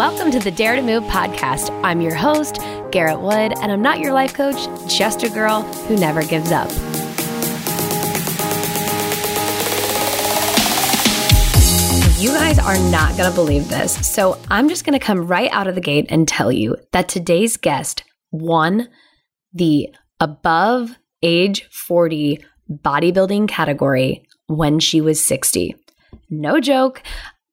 [0.00, 1.78] Welcome to the Dare to Move podcast.
[1.84, 2.54] I'm your host,
[2.90, 4.56] Garrett Wood, and I'm not your life coach,
[4.88, 6.70] just a girl who never gives up.
[12.18, 14.08] You guys are not going to believe this.
[14.08, 17.10] So I'm just going to come right out of the gate and tell you that
[17.10, 18.88] today's guest won
[19.52, 25.76] the above age 40 bodybuilding category when she was 60.
[26.30, 27.02] No joke.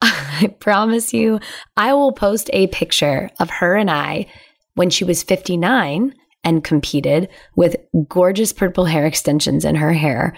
[0.02, 1.40] I promise you,
[1.76, 4.28] I will post a picture of her and I
[4.76, 7.76] when she was 59 and competed with
[8.08, 10.36] gorgeous purple hair extensions in her hair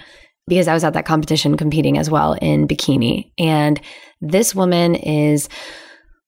[0.47, 3.31] because I was at that competition competing as well in bikini.
[3.37, 3.79] And
[4.19, 5.47] this woman is,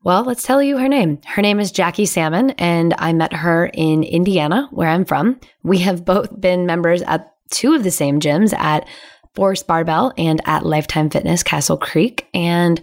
[0.03, 1.20] well, let's tell you her name.
[1.25, 5.39] Her name is Jackie Salmon, and I met her in Indiana, where I'm from.
[5.63, 8.88] We have both been members at two of the same gyms at
[9.34, 12.27] Force Barbell and at Lifetime Fitness Castle Creek.
[12.34, 12.81] And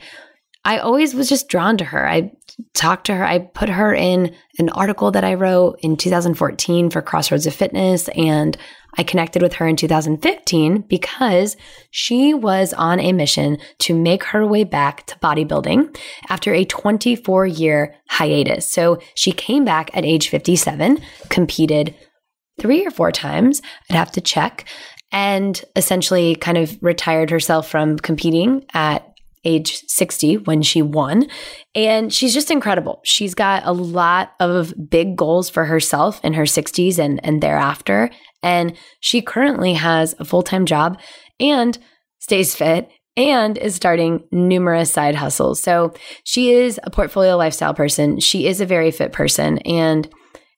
[0.68, 2.06] I always was just drawn to her.
[2.06, 2.30] I
[2.74, 3.24] talked to her.
[3.24, 8.08] I put her in an article that I wrote in 2014 for Crossroads of Fitness.
[8.08, 8.54] And
[8.98, 11.56] I connected with her in 2015 because
[11.90, 15.98] she was on a mission to make her way back to bodybuilding
[16.28, 18.70] after a 24 year hiatus.
[18.70, 20.98] So she came back at age 57,
[21.30, 21.94] competed
[22.60, 23.62] three or four times.
[23.88, 24.68] I'd have to check
[25.10, 29.07] and essentially kind of retired herself from competing at
[29.48, 31.26] age 60 when she won.
[31.74, 33.00] And she's just incredible.
[33.04, 38.10] She's got a lot of big goals for herself in her 60s and, and thereafter.
[38.42, 41.00] And she currently has a full time job
[41.40, 41.78] and
[42.20, 45.60] stays fit and is starting numerous side hustles.
[45.60, 48.20] So she is a portfolio lifestyle person.
[48.20, 49.58] She is a very fit person.
[49.58, 50.08] And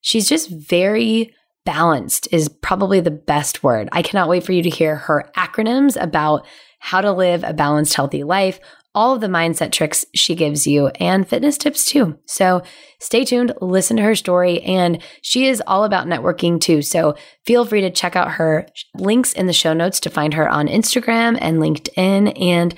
[0.03, 1.33] she's just very
[1.65, 3.89] balanced, is probably the best word.
[3.93, 6.47] I cannot wait for you to hear her acronyms about
[6.81, 8.59] how to live a balanced, healthy life,
[8.95, 12.19] all of the mindset tricks she gives you, and fitness tips too.
[12.27, 12.63] So
[12.99, 16.83] stay tuned, listen to her story, and she is all about networking too.
[16.83, 17.15] So
[17.47, 20.67] feel free to check out her links in the show notes to find her on
[20.67, 22.41] Instagram and LinkedIn.
[22.41, 22.75] And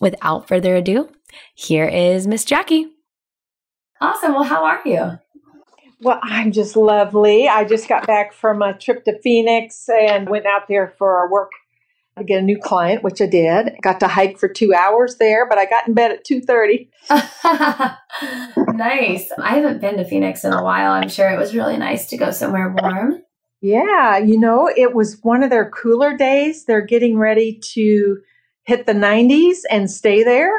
[0.00, 1.08] without further ado,
[1.54, 2.88] here is Miss Jackie.
[4.00, 4.34] Awesome.
[4.34, 5.18] Well, how are you?
[6.02, 7.48] Well, I'm just lovely.
[7.48, 11.30] I just got back from a trip to Phoenix and went out there for a
[11.30, 11.50] work
[12.18, 13.76] to get a new client, which I did.
[13.82, 16.90] Got to hike for two hours there, but I got in bed at two thirty.
[17.10, 17.98] nice.
[19.38, 20.92] I haven't been to Phoenix in a while.
[20.92, 23.22] I'm sure it was really nice to go somewhere warm.
[23.60, 26.64] Yeah, you know, it was one of their cooler days.
[26.64, 28.18] They're getting ready to
[28.64, 30.52] hit the 90s and stay there.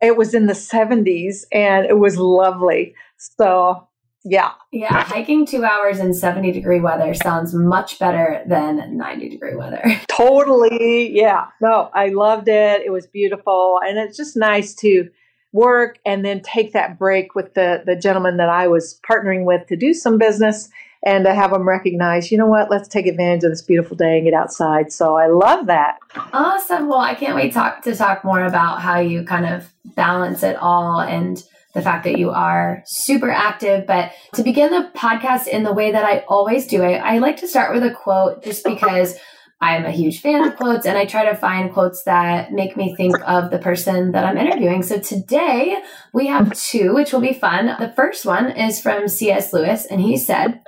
[0.00, 2.94] It was in the 70s and it was lovely.
[3.18, 3.87] So
[4.28, 4.52] yeah.
[4.72, 5.04] Yeah.
[5.04, 9.82] Hiking two hours in 70 degree weather sounds much better than 90 degree weather.
[10.08, 11.10] Totally.
[11.16, 11.46] Yeah.
[11.60, 12.82] No, I loved it.
[12.84, 13.80] It was beautiful.
[13.82, 15.08] And it's just nice to
[15.52, 19.66] work and then take that break with the, the gentleman that I was partnering with
[19.68, 20.68] to do some business
[21.04, 24.18] and to have them recognize, you know what, let's take advantage of this beautiful day
[24.18, 24.92] and get outside.
[24.92, 25.96] So I love that.
[26.32, 26.88] Awesome.
[26.88, 30.56] Well, I can't wait talk, to talk more about how you kind of balance it
[30.56, 31.42] all and
[31.74, 33.86] the fact that you are super active.
[33.86, 37.36] But to begin the podcast in the way that I always do, I, I like
[37.38, 39.14] to start with a quote just because
[39.60, 42.94] I'm a huge fan of quotes and I try to find quotes that make me
[42.94, 44.84] think of the person that I'm interviewing.
[44.84, 45.76] So today
[46.14, 47.66] we have two, which will be fun.
[47.66, 49.52] The first one is from C.S.
[49.52, 50.62] Lewis, and he said,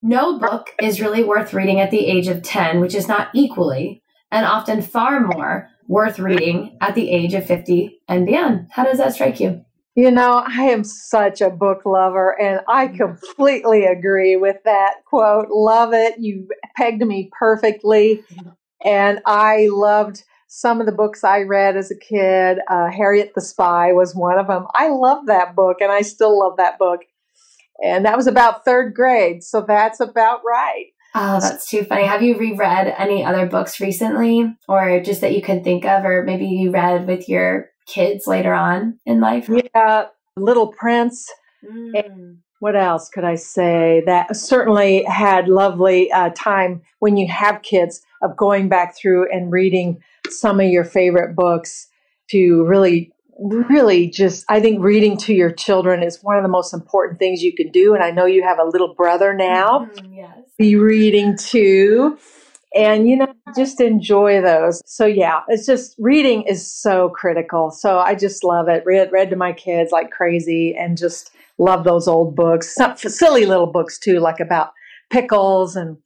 [0.00, 4.00] No book is really worth reading at the age of 10, which is not equally
[4.30, 8.68] and often far more worth reading at the age of 50 and beyond.
[8.70, 9.64] How does that strike you?
[9.96, 12.96] You know, I am such a book lover, and I mm-hmm.
[12.96, 15.48] completely agree with that quote.
[15.50, 16.14] Love it.
[16.18, 18.22] You pegged me perfectly.
[18.84, 22.58] And I loved some of the books I read as a kid.
[22.68, 24.66] Uh, Harriet the Spy was one of them.
[24.74, 27.00] I love that book, and I still love that book.
[27.82, 30.86] And that was about third grade, so that's about right.
[31.14, 32.04] Oh, that's too funny.
[32.04, 36.22] Have you reread any other books recently, or just that you can think of, or
[36.22, 39.48] maybe you read with your kids later on in life?
[39.74, 40.06] Yeah,
[40.36, 41.30] Little Prince.
[41.62, 42.38] Mm.
[42.60, 44.02] what else could I say?
[44.06, 49.52] That certainly had lovely uh, time when you have kids of going back through and
[49.52, 51.88] reading some of your favorite books
[52.30, 56.74] to really really just i think reading to your children is one of the most
[56.74, 60.16] important things you can do and i know you have a little brother now mm,
[60.16, 60.38] yes.
[60.58, 62.18] be reading too
[62.74, 64.82] and you know just enjoy those.
[64.86, 67.70] So yeah it's just reading is so critical.
[67.70, 68.82] So i just love it.
[68.86, 72.74] Read read to my kids like crazy and just love those old books.
[72.74, 74.72] Some silly little books too like about
[75.10, 75.98] pickles and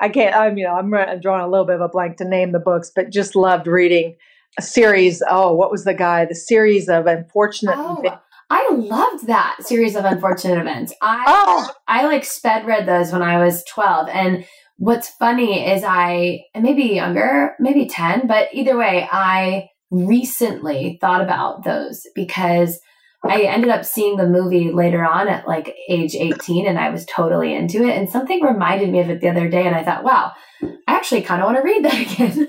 [0.00, 2.28] i can't i'm you know i'm, I'm drawing a little bit of a blank to
[2.28, 4.16] name the books but just loved reading
[4.58, 8.20] a series oh what was the guy the series of unfortunate oh,
[8.52, 10.92] I loved that series of unfortunate events.
[11.00, 11.70] I oh.
[11.86, 14.44] I like sped read those when I was 12 and
[14.80, 21.64] what's funny is I maybe younger, maybe 10, but either way, I recently thought about
[21.64, 22.80] those because
[23.22, 27.04] I ended up seeing the movie later on at like age 18 and I was
[27.04, 27.94] totally into it.
[27.94, 29.66] And something reminded me of it the other day.
[29.66, 30.32] And I thought, wow,
[30.62, 32.48] I actually kind of want to read that again.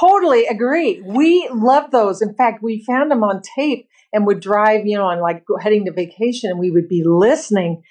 [0.00, 1.02] totally agree.
[1.04, 2.22] We love those.
[2.22, 5.84] In fact, we found them on tape and would drive, you know, on like heading
[5.84, 7.82] to vacation and we would be listening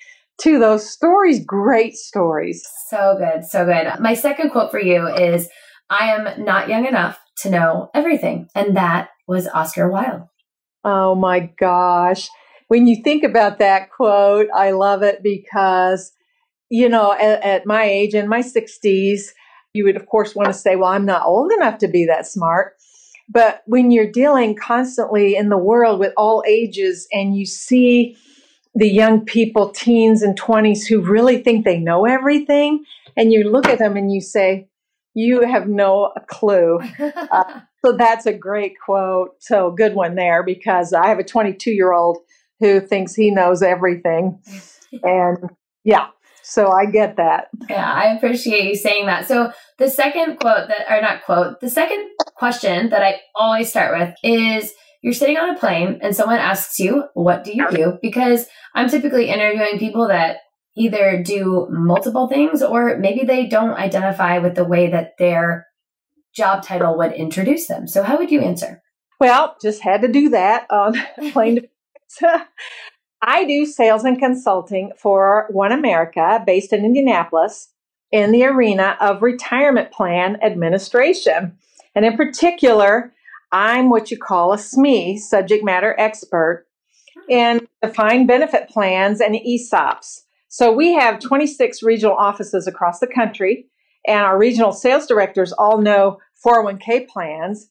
[0.41, 1.43] to those stories.
[1.45, 2.67] Great stories.
[2.89, 3.45] So good.
[3.45, 3.87] So good.
[3.99, 5.49] My second quote for you is
[5.89, 8.47] I am not young enough to know everything.
[8.55, 10.23] And that was Oscar Wilde.
[10.83, 12.29] Oh my gosh.
[12.67, 16.11] When you think about that quote, I love it because,
[16.69, 19.21] you know, at, at my age, in my 60s,
[19.73, 22.25] you would, of course, want to say, well, I'm not old enough to be that
[22.25, 22.73] smart.
[23.29, 28.17] But when you're dealing constantly in the world with all ages and you see
[28.73, 32.85] the young people, teens and 20s, who really think they know everything,
[33.17, 34.67] and you look at them and you say,
[35.13, 36.79] you have no clue.
[37.31, 39.31] Uh, so that's a great quote.
[39.39, 42.19] So good one there because I have a 22 year old
[42.59, 44.39] who thinks he knows everything.
[45.03, 45.37] and
[45.83, 46.07] yeah,
[46.43, 47.47] so I get that.
[47.69, 49.27] Yeah, I appreciate you saying that.
[49.27, 53.97] So the second quote that, or not quote, the second question that I always start
[53.97, 57.97] with is you're sitting on a plane and someone asks you, what do you do?
[58.01, 58.45] Because
[58.75, 60.37] I'm typically interviewing people that
[60.75, 65.67] either do multiple things or maybe they don't identify with the way that their
[66.33, 67.87] job title would introduce them.
[67.87, 68.81] So, how would you answer?
[69.19, 70.95] Well, just had to do that on
[71.31, 71.67] plane.
[73.21, 77.69] I do sales and consulting for OneAmerica based in Indianapolis
[78.11, 81.57] in the arena of retirement plan administration.
[81.93, 83.13] And in particular,
[83.51, 86.65] I'm what you call a SME, subject matter expert,
[87.29, 90.21] in defined benefit plans and ESOPs.
[90.47, 93.67] So we have 26 regional offices across the country,
[94.07, 97.69] and our regional sales directors all know 401k plans.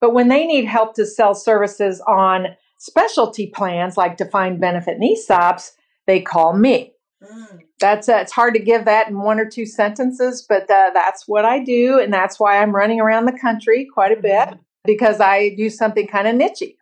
[0.00, 2.48] But when they need help to sell services on
[2.78, 5.72] specialty plans like defined benefit and ESOPs,
[6.06, 6.92] they call me.
[7.22, 7.60] Mm.
[7.78, 11.28] That's uh, it's hard to give that in one or two sentences, but uh, that's
[11.28, 14.60] what I do, and that's why I'm running around the country quite a bit mm-hmm.
[14.84, 16.76] Because I do something kind of nichey.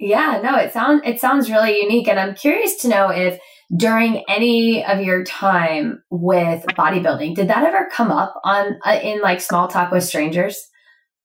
[0.00, 3.38] Yeah, no, it sounds it sounds really unique, and I'm curious to know if
[3.74, 9.20] during any of your time with bodybuilding, did that ever come up on uh, in
[9.20, 10.68] like small talk with strangers?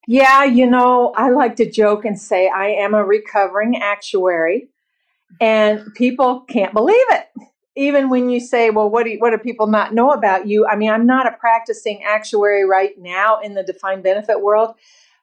[0.07, 4.69] Yeah, you know, I like to joke and say I am a recovering actuary,
[5.41, 7.25] and people can't believe it.
[7.75, 10.67] Even when you say, "Well, what do you, what do people not know about you?"
[10.67, 14.75] I mean, I'm not a practicing actuary right now in the defined benefit world,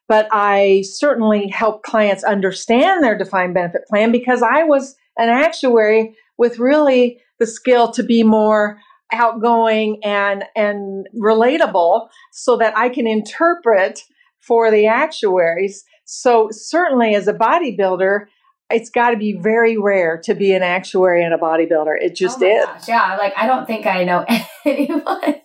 [0.08, 6.14] but I certainly help clients understand their defined benefit plan because I was an actuary
[6.36, 8.78] with really the skill to be more
[9.12, 14.00] outgoing and and relatable so that I can interpret
[14.40, 15.84] for the actuaries.
[16.04, 18.26] So certainly as a bodybuilder,
[18.70, 21.96] it's got to be very rare to be an actuary and a bodybuilder.
[22.00, 22.64] It oh just oh is.
[22.64, 24.26] Gosh, yeah, like I don't think I know
[24.64, 25.36] anyone.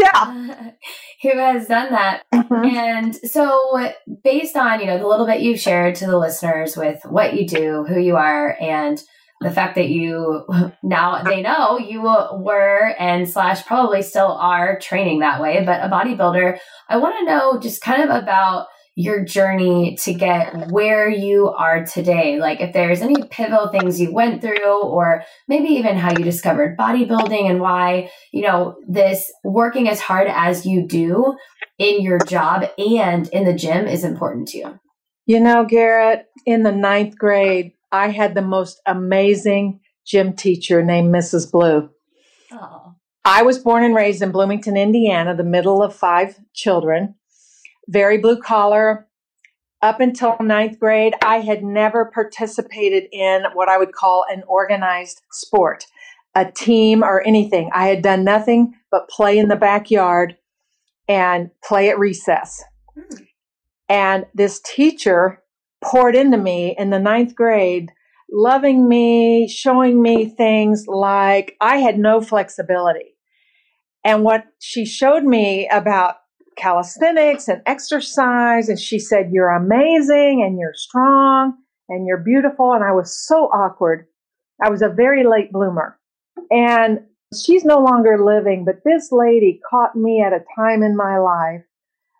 [0.00, 0.70] Yeah.
[1.22, 2.22] who has done that.
[2.32, 2.76] Mm-hmm.
[2.76, 3.92] And so
[4.24, 7.46] based on, you know, the little bit you've shared to the listeners with what you
[7.46, 9.02] do, who you are, and
[9.40, 10.44] the fact that you
[10.82, 15.88] now they know you were and slash probably still are training that way, but a
[15.88, 18.66] bodybuilder, I want to know just kind of about
[18.96, 22.38] your journey to get where you are today.
[22.38, 26.76] Like if there's any pivotal things you went through, or maybe even how you discovered
[26.76, 31.36] bodybuilding and why, you know, this working as hard as you do
[31.78, 34.80] in your job and in the gym is important to you.
[35.26, 41.14] You know, Garrett, in the ninth grade, I had the most amazing gym teacher named
[41.14, 41.50] Mrs.
[41.50, 41.90] Blue.
[42.52, 42.94] Oh.
[43.24, 47.14] I was born and raised in Bloomington, Indiana, the middle of five children,
[47.90, 49.06] very blue collar.
[49.82, 55.22] Up until ninth grade, I had never participated in what I would call an organized
[55.32, 55.86] sport,
[56.34, 57.70] a team or anything.
[57.72, 60.36] I had done nothing but play in the backyard
[61.08, 62.62] and play at recess.
[62.96, 63.26] Mm.
[63.88, 65.42] And this teacher
[65.82, 67.90] poured into me in the ninth grade,
[68.30, 73.16] loving me, showing me things like I had no flexibility.
[74.04, 76.16] And what she showed me about
[76.60, 81.54] calisthenics and exercise, and she said, You're amazing and you're strong
[81.88, 82.72] and you're beautiful.
[82.72, 84.06] And I was so awkward.
[84.62, 85.98] I was a very late bloomer.
[86.50, 87.00] And
[87.34, 91.62] she's no longer living, but this lady caught me at a time in my life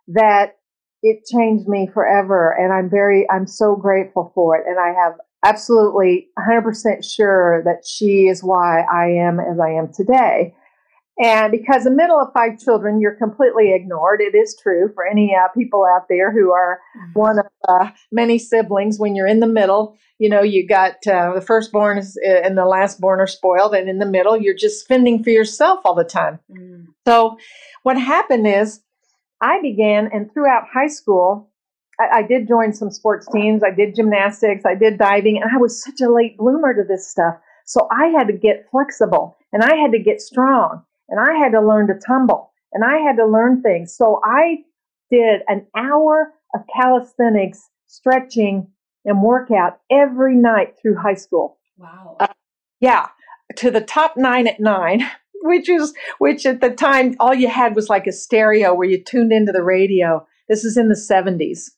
[0.08, 0.56] that
[1.02, 5.14] it changed me forever and i'm very i'm so grateful for it and i have
[5.44, 10.54] absolutely 100% sure that she is why I am as I am today.
[11.22, 14.22] And because the middle of five children, you're completely ignored.
[14.22, 17.18] It is true for any uh, people out there who are mm-hmm.
[17.18, 18.98] one of uh, many siblings.
[18.98, 22.56] When you're in the middle, you know, you got uh, the firstborn is, uh, and
[22.56, 26.04] the lastborn are spoiled, and in the middle, you're just fending for yourself all the
[26.04, 26.38] time.
[26.50, 26.86] Mm.
[27.06, 27.36] So,
[27.82, 28.80] what happened is,
[29.42, 31.50] I began, and throughout high school,
[32.00, 33.62] I, I did join some sports teams.
[33.62, 34.64] I did gymnastics.
[34.64, 37.34] I did diving, and I was such a late bloomer to this stuff.
[37.66, 41.52] So I had to get flexible, and I had to get strong and I had
[41.52, 43.94] to learn to tumble and I had to learn things.
[43.94, 44.58] So I
[45.10, 48.68] did an hour of calisthenics, stretching,
[49.04, 51.58] and workout every night through high school.
[51.76, 52.16] Wow.
[52.20, 52.28] Uh,
[52.80, 53.08] yeah,
[53.56, 55.08] to the top nine at nine,
[55.42, 59.02] which is which at the time all you had was like a stereo where you
[59.02, 60.26] tuned into the radio.
[60.48, 61.74] This is in the seventies.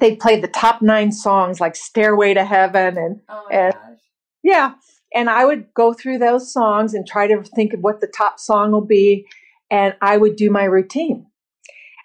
[0.00, 3.98] They played the top nine songs like "Stairway to Heaven" and oh and gosh.
[4.42, 4.74] yeah,
[5.14, 8.40] and I would go through those songs and try to think of what the top
[8.40, 9.26] song will be.
[9.70, 11.26] And I would do my routine.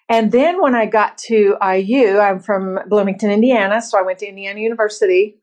[0.08, 3.82] And then when I got to IU, I'm from Bloomington, Indiana.
[3.82, 5.38] So I went to Indiana University.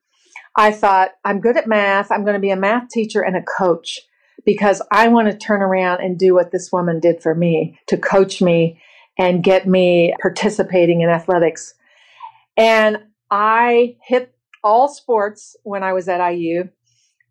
[0.58, 2.12] I thought, I'm good at math.
[2.12, 4.00] I'm going to be a math teacher and a coach
[4.44, 7.98] because I want to turn around and do what this woman did for me to
[7.98, 8.82] coach me
[9.18, 11.74] and get me participating in athletics.
[12.58, 16.70] And I hit all sports when I was at IU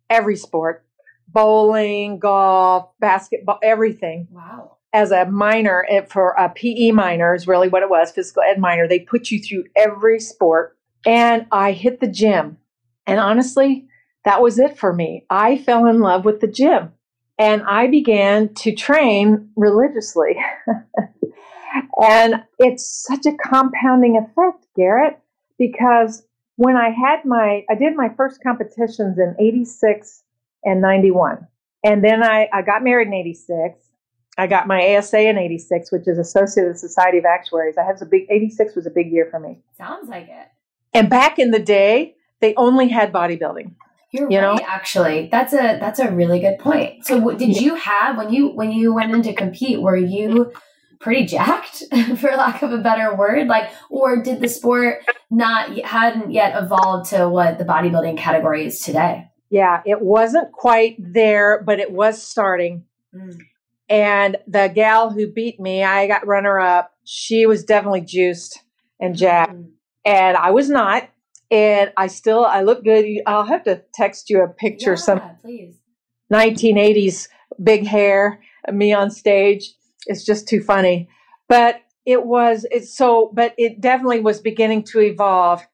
[0.09, 0.85] every sport
[1.27, 4.27] bowling, golf, basketball, everything.
[4.31, 4.77] Wow.
[4.93, 8.87] As a minor, for a PE minor is really what it was, physical ed minor.
[8.87, 10.77] They put you through every sport.
[11.05, 12.57] And I hit the gym.
[13.05, 13.87] And honestly,
[14.23, 15.25] that was it for me.
[15.29, 16.93] I fell in love with the gym
[17.37, 20.37] and I began to train religiously.
[22.01, 25.19] and it's such a compounding effect, Garrett,
[25.59, 26.25] because
[26.57, 30.23] when I had my, I did my first competitions in 86
[30.63, 31.47] and 91.
[31.83, 33.79] And then I, I got married in 86.
[34.37, 37.77] I got my ASA in 86, which is Associated Society of Actuaries.
[37.77, 39.59] I had a big, 86 was a big year for me.
[39.77, 40.47] Sounds like it.
[40.93, 43.75] And back in the day, they only had bodybuilding.
[44.11, 44.65] You're you right, know?
[44.65, 45.27] actually.
[45.29, 47.05] That's a that's a really good point.
[47.05, 49.81] So, did you have when you when you went in to compete?
[49.81, 50.53] Were you
[50.99, 51.83] pretty jacked
[52.17, 57.09] for lack of a better word like or did the sport not hadn't yet evolved
[57.09, 59.27] to what the bodybuilding category is today?
[59.49, 62.85] Yeah it wasn't quite there but it was starting.
[63.13, 63.37] Mm.
[63.87, 66.91] and the gal who beat me i got runner up.
[67.03, 68.61] She was definitely juiced
[68.99, 69.53] and jacked.
[69.53, 69.71] Mm.
[70.05, 71.09] and i was not.
[71.51, 73.05] And i still i look good.
[73.25, 75.77] I'll have to text you a picture yeah, some please.
[76.33, 77.27] 1980s
[77.63, 79.73] big hair me on stage
[80.05, 81.09] it's just too funny.
[81.47, 85.65] But it was it's so but it definitely was beginning to evolve.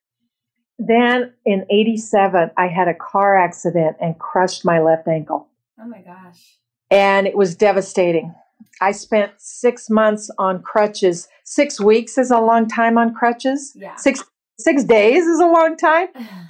[0.79, 5.47] Then in 87 I had a car accident and crushed my left ankle.
[5.79, 6.57] Oh my gosh.
[6.89, 8.33] And it was devastating.
[8.79, 11.27] I spent 6 months on crutches.
[11.45, 13.73] 6 weeks is a long time on crutches.
[13.75, 13.95] Yeah.
[13.95, 14.23] 6
[14.59, 16.07] 6 days is a long time.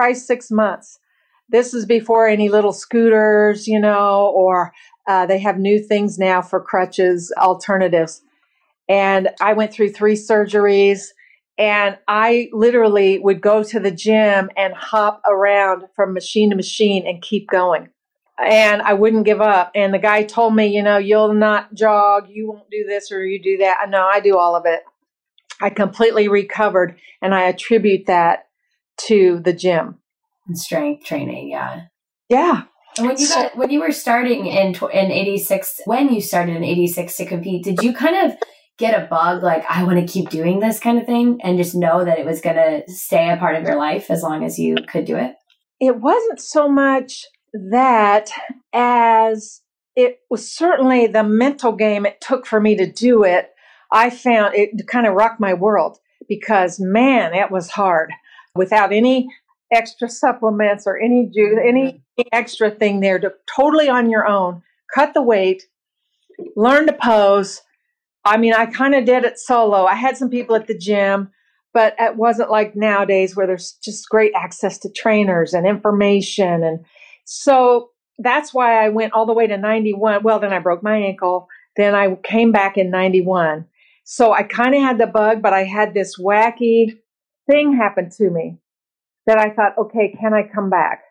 [0.00, 0.98] Try 6 months.
[1.48, 4.72] This is before any little scooters, you know, or
[5.06, 8.22] uh, they have new things now for crutches alternatives.
[8.88, 11.08] And I went through three surgeries
[11.58, 17.06] and I literally would go to the gym and hop around from machine to machine
[17.06, 17.88] and keep going.
[18.38, 19.70] And I wouldn't give up.
[19.74, 23.24] And the guy told me, you know, you'll not jog, you won't do this or
[23.24, 23.78] you do that.
[23.88, 24.82] No, I do all of it.
[25.60, 28.48] I completely recovered and I attribute that
[29.06, 29.98] to the gym.
[30.46, 31.84] And strength training, yeah.
[32.28, 32.64] Yeah.
[32.98, 36.56] And when you so, got when you were starting in in 86 when you started
[36.56, 38.38] in 86 to compete, did you kind of
[38.78, 41.74] get a bug like I want to keep doing this kind of thing and just
[41.74, 44.58] know that it was going to stay a part of your life as long as
[44.58, 45.34] you could do it?
[45.80, 48.30] It wasn't so much that
[48.72, 49.62] as
[49.94, 53.50] it was certainly the mental game it took for me to do it.
[53.90, 55.98] I found it kind of rocked my world
[56.28, 58.10] because man, it was hard
[58.54, 59.28] without any
[59.72, 62.22] extra supplements or any juice, any mm-hmm.
[62.32, 64.62] extra thing there to totally on your own.
[64.94, 65.64] Cut the weight,
[66.56, 67.62] learn to pose,
[68.26, 69.84] I mean, I kind of did it solo.
[69.84, 71.30] I had some people at the gym,
[71.72, 76.64] but it wasn't like nowadays where there's just great access to trainers and information.
[76.64, 76.84] And
[77.24, 80.24] so that's why I went all the way to 91.
[80.24, 81.46] Well, then I broke my ankle.
[81.76, 83.64] Then I came back in 91.
[84.02, 86.98] So I kind of had the bug, but I had this wacky
[87.48, 88.58] thing happen to me
[89.26, 91.02] that I thought, okay, can I come back?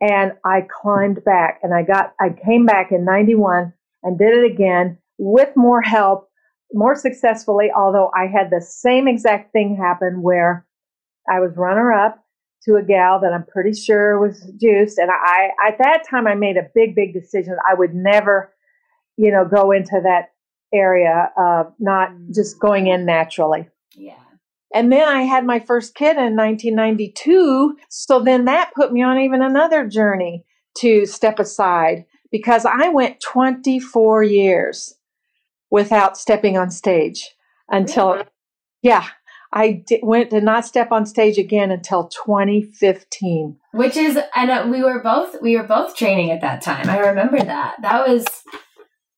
[0.00, 4.52] And I climbed back and I got, I came back in 91 and did it
[4.52, 6.28] again with more help,
[6.72, 10.66] more successfully, although I had the same exact thing happen where
[11.28, 12.22] I was runner up
[12.64, 14.98] to a gal that I'm pretty sure was juiced.
[14.98, 17.56] And I, at that time, I made a big, big decision.
[17.68, 18.52] I would never,
[19.16, 20.32] you know, go into that
[20.74, 22.34] area of not mm.
[22.34, 23.68] just going in naturally.
[23.94, 24.18] Yeah.
[24.76, 27.78] And then I had my first kid in 1992.
[27.88, 30.44] So then that put me on even another journey
[30.80, 34.92] to step aside because I went 24 years
[35.70, 37.26] without stepping on stage
[37.70, 38.22] until,
[38.82, 39.06] yeah,
[39.50, 43.56] I did, went to not step on stage again until 2015.
[43.72, 46.90] Which is, and we were both we were both training at that time.
[46.90, 47.76] I remember that.
[47.80, 48.26] That was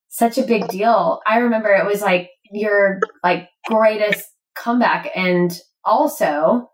[0.08, 1.20] such a big deal.
[1.26, 4.24] I remember it was like your like greatest
[4.58, 5.52] comeback, and
[5.84, 6.70] also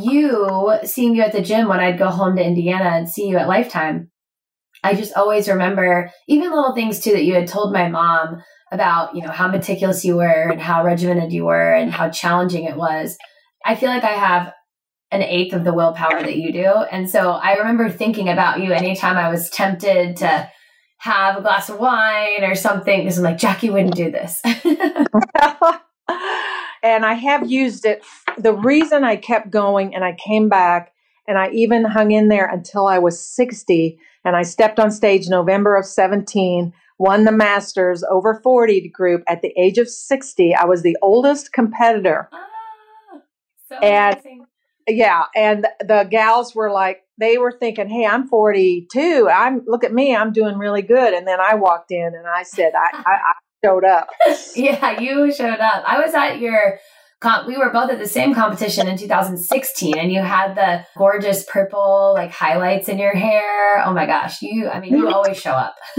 [0.00, 3.36] you seeing you at the gym when I'd go home to Indiana and see you
[3.36, 4.10] at Lifetime.
[4.82, 9.14] I just always remember even little things too that you had told my mom about,
[9.14, 12.76] you know, how meticulous you were and how regimented you were and how challenging it
[12.76, 13.16] was.
[13.64, 14.52] I feel like I have
[15.10, 16.66] an eighth of the willpower that you do.
[16.66, 20.50] And so I remember thinking about you anytime I was tempted to
[20.98, 24.42] have a glass of wine or something because I'm like, Jackie wouldn't do this.
[26.82, 28.04] and I have used it.
[28.38, 30.92] The reason I kept going and I came back
[31.28, 35.28] and I even hung in there until I was 60 and I stepped on stage
[35.28, 40.54] November of 17 won the Masters over 40 group at the age of 60.
[40.54, 42.28] I was the oldest competitor.
[42.32, 42.46] Ah,
[43.68, 44.46] so and amazing.
[44.88, 49.28] yeah, and the gals were like, they were thinking, "Hey, I'm 42.
[49.30, 50.14] I'm look at me.
[50.14, 53.32] I'm doing really good." And then I walked in and I said, "I, I, I
[53.66, 54.08] showed up."
[54.56, 55.84] yeah, you showed up.
[55.86, 56.78] I was at your
[57.46, 62.12] we were both at the same competition in 2016 and you had the gorgeous purple
[62.14, 63.82] like highlights in your hair.
[63.84, 65.74] Oh my gosh, you I mean you always show up.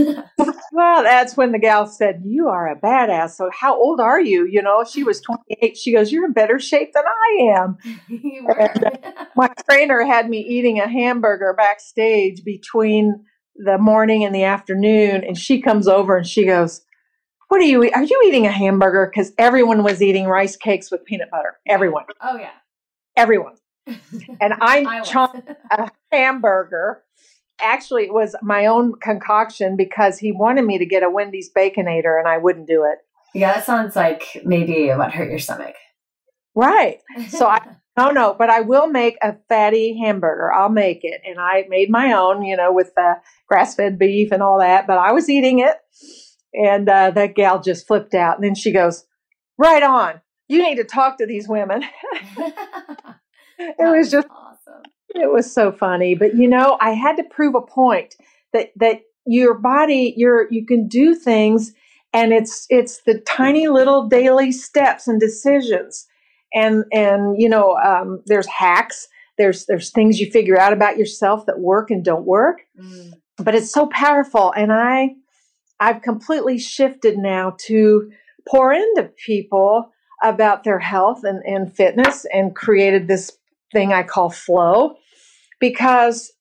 [0.72, 4.46] well, that's when the gal said, "You are a badass." So how old are you?
[4.46, 5.78] You know, she was 28.
[5.78, 7.78] She goes, "You're in better shape than I am."
[8.60, 13.26] and, uh, my trainer had me eating a hamburger backstage between
[13.56, 16.82] the morning and the afternoon and she comes over and she goes,
[17.48, 19.10] what are you are you eating a hamburger?
[19.10, 21.58] Because everyone was eating rice cakes with peanut butter.
[21.68, 22.06] Everyone.
[22.22, 22.52] Oh yeah.
[23.16, 23.56] Everyone.
[24.42, 27.04] And i, chomped a hamburger.
[27.62, 32.20] Actually it was my own concoction because he wanted me to get a wendy's baconator
[32.20, 33.00] and i wouldn't do it.
[33.34, 35.76] Yeah that sounds like maybe what hurt your stomach.
[36.54, 37.00] Right.
[37.30, 37.66] So i
[37.98, 40.52] no no but i will make a fatty hamburger.
[40.52, 41.22] I'll make it.
[41.26, 43.16] And i made my own you know with the
[43.48, 45.78] grass-fed beef and all that but i was eating it
[46.54, 48.36] and uh, that gal just flipped out.
[48.36, 49.06] And then she goes,
[49.58, 50.22] Right on.
[50.48, 51.84] You need to talk to these women.
[53.58, 54.84] it was just awesome.
[55.10, 56.16] It was so funny.
[56.16, 58.16] But you know, I had to prove a point
[58.54, 61.74] that that your body, your you can do things
[62.14, 66.08] and it's it's the tiny little daily steps and decisions.
[66.54, 69.08] And and you know, um, there's hacks,
[69.38, 72.62] there's there's things you figure out about yourself that work and don't work.
[72.80, 73.14] Mm.
[73.38, 74.52] But it's so powerful.
[74.54, 75.16] And I
[75.80, 78.10] I've completely shifted now to
[78.50, 79.92] pour into people
[80.24, 83.32] about their health and, and fitness and created this
[83.72, 84.96] thing I call flow
[85.60, 86.32] because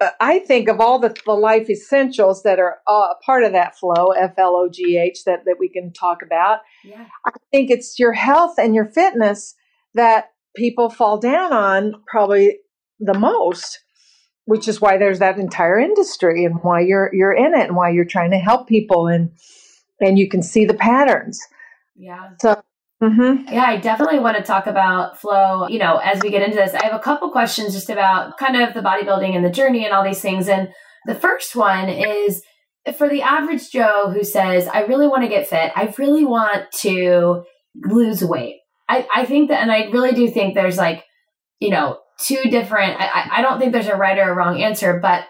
[0.00, 3.78] uh, I think of all the, the life essentials that are uh, part of that
[3.78, 6.60] flow, F L O G H, that, that we can talk about.
[6.84, 7.06] Yeah.
[7.26, 9.54] I think it's your health and your fitness
[9.94, 12.58] that people fall down on probably
[12.98, 13.78] the most
[14.50, 17.88] which is why there's that entire industry and why you're you're in it and why
[17.88, 19.30] you're trying to help people and
[20.00, 21.40] and you can see the patterns.
[21.94, 22.30] Yeah.
[22.40, 22.60] So
[23.02, 23.54] Mm-hmm.
[23.54, 25.66] Yeah, I definitely want to talk about flow.
[25.68, 28.60] You know, as we get into this, I have a couple questions just about kind
[28.60, 30.48] of the bodybuilding and the journey and all these things.
[30.48, 30.68] And
[31.06, 32.42] the first one is
[32.98, 36.70] for the average Joe who says, I really want to get fit, I really want
[36.80, 38.56] to lose weight.
[38.86, 41.02] I, I think that, and I really do think there's like,
[41.58, 44.98] you know, two different, I, I don't think there's a right or a wrong answer,
[45.00, 45.24] but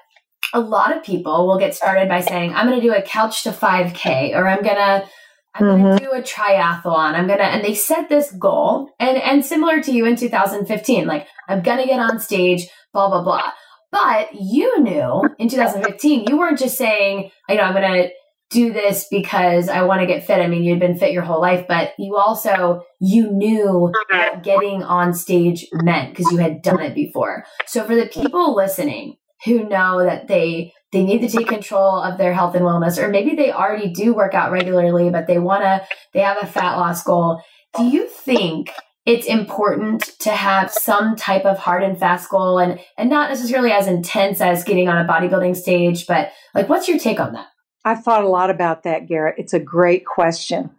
[0.53, 3.44] a lot of people will get started by saying, I'm going to do a couch
[3.44, 5.05] to 5K or I'm going to.
[5.53, 5.83] I'm mm-hmm.
[5.83, 7.14] going to do a triathlon.
[7.14, 11.09] I'm going to, and they set this goal and, and similar to you in 2015,
[11.09, 13.50] like I'm going to get on stage, blah, blah, blah.
[13.90, 18.11] But you knew in 2015, you weren't just saying, you know, I'm going to
[18.50, 20.40] do this because I want to get fit.
[20.40, 24.82] I mean, you'd been fit your whole life, but you also, you knew what getting
[24.82, 27.44] on stage meant because you had done it before.
[27.66, 32.18] So for the people listening who know that they, they need to take control of
[32.18, 35.62] their health and wellness, or maybe they already do work out regularly, but they want
[35.62, 37.40] to, they have a fat loss goal.
[37.76, 38.72] Do you think
[39.06, 43.70] it's important to have some type of hard and fast goal and, and not necessarily
[43.70, 47.46] as intense as getting on a bodybuilding stage, but like, what's your take on that?
[47.84, 49.36] I've thought a lot about that, Garrett.
[49.38, 50.70] It's a great question.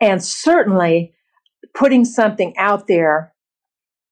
[0.00, 1.12] And certainly
[1.74, 3.32] putting something out there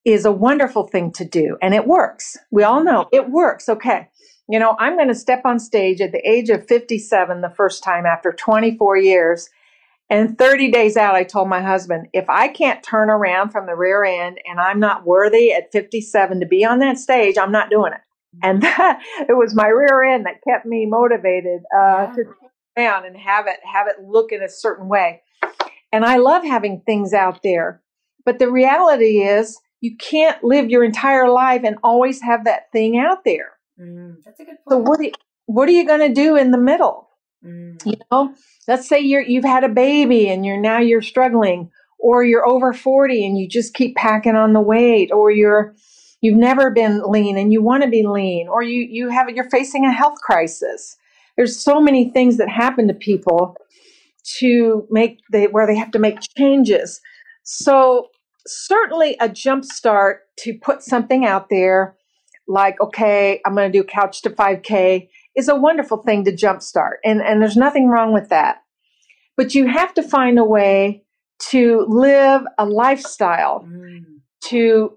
[0.05, 2.37] is a wonderful thing to do and it works.
[2.51, 3.67] We all know it works.
[3.67, 4.07] Okay.
[4.47, 7.83] You know, I'm going to step on stage at the age of 57 the first
[7.83, 9.49] time after 24 years.
[10.09, 13.75] And 30 days out, I told my husband, if I can't turn around from the
[13.75, 17.69] rear end and I'm not worthy at 57 to be on that stage, I'm not
[17.69, 18.01] doing it.
[18.43, 22.13] And that, it was my rear end that kept me motivated uh, yeah.
[22.15, 22.23] to
[22.75, 25.21] down and have it have it look in a certain way.
[25.91, 27.81] And I love having things out there.
[28.25, 32.97] But the reality is you can't live your entire life and always have that thing
[32.97, 33.53] out there.
[33.79, 34.69] Mm, that's a good point.
[34.69, 35.11] So what are you,
[35.45, 37.09] what are you going to do in the middle?
[37.43, 37.83] Mm.
[37.85, 38.35] You know,
[38.67, 42.73] let's say you're you've had a baby and you're now you're struggling, or you're over
[42.73, 45.75] 40 and you just keep packing on the weight, or you're
[46.21, 49.49] you've never been lean and you want to be lean, or you you have you're
[49.49, 50.97] facing a health crisis.
[51.37, 53.55] There's so many things that happen to people
[54.39, 56.99] to make they where they have to make changes.
[57.43, 58.09] So
[58.45, 61.95] certainly a jump start to put something out there
[62.47, 66.61] like okay i'm going to do couch to 5k is a wonderful thing to jump
[66.61, 68.63] start and and there's nothing wrong with that
[69.37, 71.03] but you have to find a way
[71.49, 74.03] to live a lifestyle mm.
[74.45, 74.91] to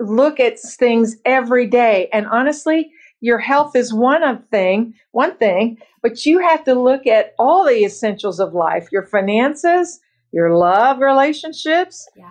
[0.00, 2.08] look at things every day.
[2.12, 7.06] And honestly your health is one of thing one thing but you have to look
[7.06, 10.00] at all the essentials of life your finances
[10.32, 12.30] your love relationships yeah.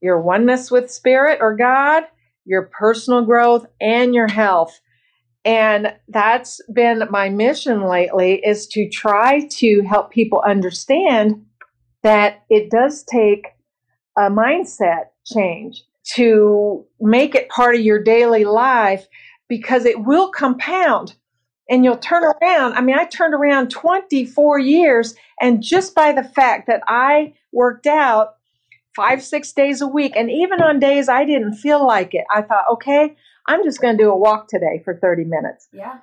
[0.00, 2.04] your oneness with spirit or God,
[2.44, 4.80] your personal growth, and your health.
[5.44, 11.44] And that's been my mission lately is to try to help people understand
[12.02, 13.48] that it does take
[14.16, 15.82] a mindset change
[16.14, 19.06] to make it part of your daily life
[19.48, 21.14] because it will compound
[21.68, 22.74] and you'll turn around.
[22.74, 27.86] I mean, I turned around 24 years, and just by the fact that I worked
[27.86, 28.34] out
[28.94, 30.14] five, six days a week.
[30.16, 33.96] And even on days I didn't feel like it, I thought, okay, I'm just going
[33.96, 35.68] to do a walk today for 30 minutes.
[35.72, 35.98] Yeah.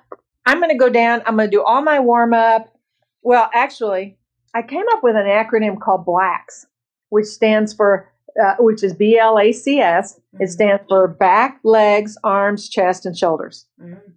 [0.46, 2.74] I'm going to go down, I'm going to do all my warm up.
[3.22, 4.18] Well, actually,
[4.54, 6.66] I came up with an acronym called BLACS,
[7.10, 8.10] which stands for,
[8.42, 10.14] uh, which is B L A C S.
[10.14, 10.42] Mm-hmm.
[10.42, 13.66] It stands for back, legs, arms, chest, and shoulders.
[13.80, 14.10] Mm-hmm.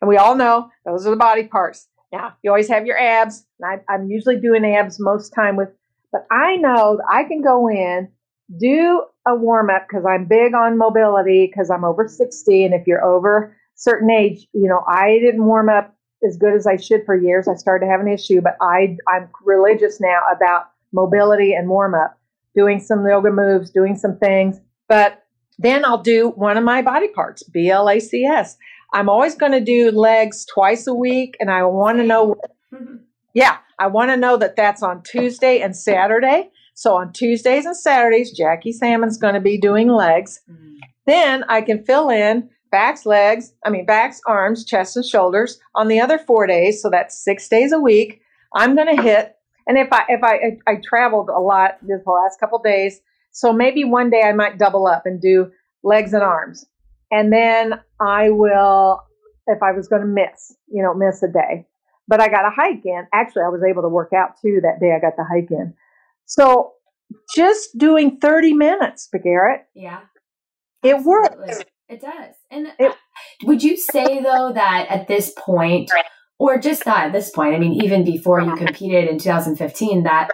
[0.00, 1.88] And we all know those are the body parts.
[2.12, 3.44] Now, you always have your abs.
[3.64, 5.70] I, I'm usually doing abs most time with
[6.14, 8.08] but I know that I can go in,
[8.60, 12.64] do a warm up because I'm big on mobility because I'm over 60.
[12.64, 15.92] And if you're over certain age, you know, I didn't warm up
[16.24, 17.48] as good as I should for years.
[17.48, 21.96] I started to have an issue, but I, I'm religious now about mobility and warm
[21.96, 22.16] up,
[22.56, 24.60] doing some yoga moves, doing some things.
[24.88, 25.22] But
[25.58, 28.56] then I'll do one of my body parts, BLACS.
[28.92, 32.36] I'm always going to do legs twice a week, and I want to know.
[33.32, 36.50] Yeah, I want to know that that's on Tuesday and Saturday.
[36.74, 40.40] So on Tuesdays and Saturdays, Jackie Salmon's going to be doing legs.
[40.50, 40.74] Mm-hmm.
[41.06, 45.88] Then I can fill in backs, legs, I mean backs, arms, chest, and shoulders on
[45.88, 46.82] the other four days.
[46.82, 48.20] So that's six days a week.
[48.54, 49.33] I'm going to hit.
[49.66, 53.00] And if I if I, I, I traveled a lot this last couple days,
[53.32, 55.50] so maybe one day I might double up and do
[55.82, 56.66] legs and arms,
[57.10, 59.02] and then I will
[59.46, 61.66] if I was going to miss, you know, miss a day
[62.08, 63.06] but I got a hike in.
[63.12, 64.94] Actually, I was able to work out too that day.
[64.94, 65.74] I got the hike in.
[66.26, 66.72] So
[67.34, 69.66] just doing 30 minutes, Garrett.
[69.74, 70.00] Yeah.
[70.82, 71.62] It works.
[71.88, 72.34] It does.
[72.50, 72.94] And it,
[73.44, 75.90] would you say though that at this point,
[76.38, 80.28] or just not at this point, I mean, even before you competed in 2015, that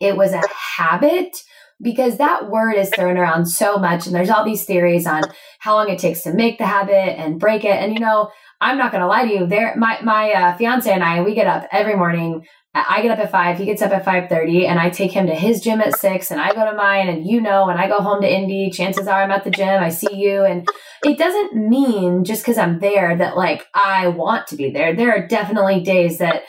[0.00, 0.42] it was a
[0.76, 1.36] habit?
[1.80, 5.22] Because that word is thrown around so much, and there's all these theories on
[5.58, 7.72] how long it takes to make the habit and break it.
[7.72, 8.30] And you know,
[8.62, 9.46] I'm not gonna lie to you.
[9.46, 12.46] There, my my uh, fiance and I, we get up every morning.
[12.88, 13.58] I get up at five.
[13.58, 16.30] He gets up at five thirty, and I take him to his gym at six,
[16.30, 17.08] and I go to mine.
[17.08, 19.82] And you know, when I go home to Indy, chances are I'm at the gym.
[19.82, 20.68] I see you, and
[21.04, 24.94] it doesn't mean just because I'm there that like I want to be there.
[24.94, 26.42] There are definitely days that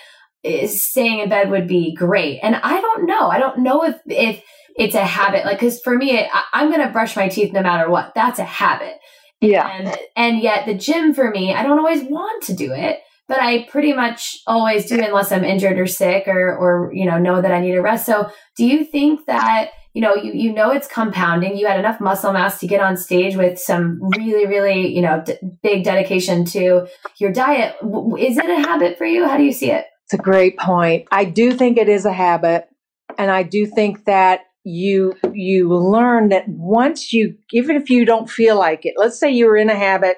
[0.44, 3.30] eh, staying in bed would be great, and I don't know.
[3.30, 4.44] I don't know if if
[4.76, 5.46] it's a habit.
[5.46, 8.14] Like, because for me, I, I'm gonna brush my teeth no matter what.
[8.16, 9.00] That's a habit.
[9.42, 9.68] Yeah.
[9.68, 13.42] And, and yet the gym for me, I don't always want to do it, but
[13.42, 17.42] I pretty much always do unless I'm injured or sick or, or, you know, know
[17.42, 18.06] that I need a rest.
[18.06, 21.58] So do you think that, you know, you, you know, it's compounding.
[21.58, 25.24] You had enough muscle mass to get on stage with some really, really, you know,
[25.26, 26.88] d- big dedication to
[27.20, 27.76] your diet.
[28.18, 29.28] Is it a habit for you?
[29.28, 29.86] How do you see it?
[30.06, 31.08] It's a great point.
[31.12, 32.68] I do think it is a habit.
[33.18, 38.30] And I do think that you you learn that once you even if you don't
[38.30, 40.18] feel like it let's say you were in a habit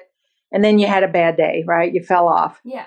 [0.50, 2.86] and then you had a bad day right you fell off yeah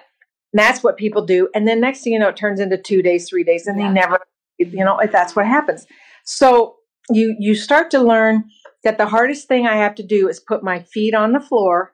[0.54, 3.02] and that's what people do and then next thing you know it turns into two
[3.02, 3.88] days three days and yeah.
[3.88, 4.20] they never
[4.60, 5.86] you know that's what happens
[6.24, 6.76] so
[7.10, 8.46] you you start to learn
[8.84, 11.94] that the hardest thing I have to do is put my feet on the floor,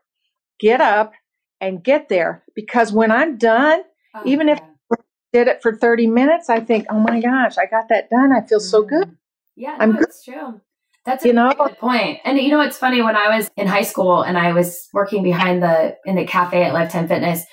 [0.59, 1.13] get up,
[1.61, 2.43] and get there.
[2.55, 3.81] Because when I'm done,
[4.15, 4.55] oh, even yeah.
[4.55, 4.95] if I
[5.31, 8.31] did it for 30 minutes, I think, oh my gosh, I got that done.
[8.31, 8.67] I feel mm-hmm.
[8.67, 9.15] so good.
[9.55, 10.61] Yeah, no, I'm that's true.
[11.05, 11.51] That's a you know?
[11.51, 12.19] good point.
[12.23, 15.23] And you know, it's funny when I was in high school and I was working
[15.23, 17.43] behind the in the cafe at Lifetime Fitness,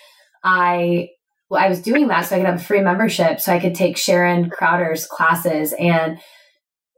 [0.46, 1.10] I
[1.50, 3.74] well, I was doing that so I could have a free membership so I could
[3.74, 6.18] take Sharon Crowder's classes and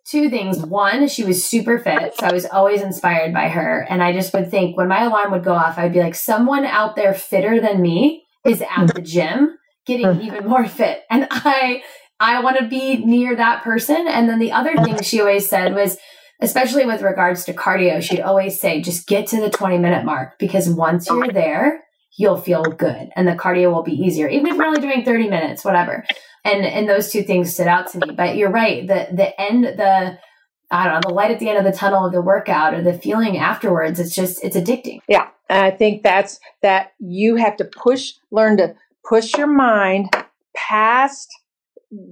[0.06, 0.58] two things.
[0.58, 2.14] One, she was super fit.
[2.18, 3.86] So I was always inspired by her.
[3.90, 6.64] And I just would think when my alarm would go off, I'd be like, someone
[6.64, 10.24] out there fitter than me is at the gym getting mm.
[10.24, 11.02] even more fit.
[11.10, 11.82] And I,
[12.20, 14.08] I want to be near that person.
[14.08, 15.98] And then the other thing she always said was,
[16.40, 20.38] especially with regards to cardio, she'd always say, just get to the 20 minute mark
[20.38, 21.82] because once you're there,
[22.18, 25.28] you'll feel good and the cardio will be easier, even if you're only doing 30
[25.28, 26.04] minutes, whatever.
[26.44, 28.14] And and those two things stood out to me.
[28.14, 28.86] But you're right.
[28.86, 30.18] The the end the
[30.70, 32.82] I don't know, the light at the end of the tunnel of the workout or
[32.82, 35.00] the feeling afterwards, it's just it's addicting.
[35.08, 35.28] Yeah.
[35.48, 38.74] And I think that's that you have to push, learn to
[39.08, 40.10] push your mind
[40.54, 41.28] past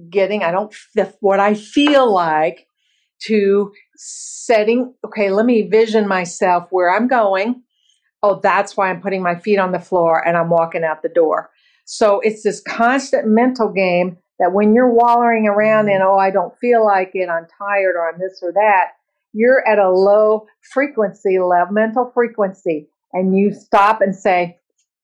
[0.09, 0.73] getting, I don't,
[1.19, 2.65] what I feel like
[3.23, 7.61] to setting, okay, let me vision myself where I'm going
[8.23, 11.09] oh, that's why I'm putting my feet on the floor and I'm walking out the
[11.09, 11.49] door.
[11.85, 16.57] So it's this constant mental game that when you're wallowing around and, oh, I don't
[16.59, 18.91] feel like it, I'm tired or I'm this or that,
[19.33, 24.57] you're at a low frequency level, mental frequency, and you stop and say,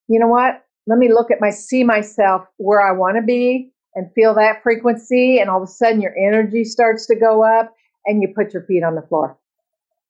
[0.07, 0.65] you know what?
[0.85, 4.61] Let me look at my, see myself where I want to be and feel that
[4.61, 5.39] frequency.
[5.39, 7.73] And all of a sudden your energy starts to go up
[8.05, 9.37] and you put your feet on the floor.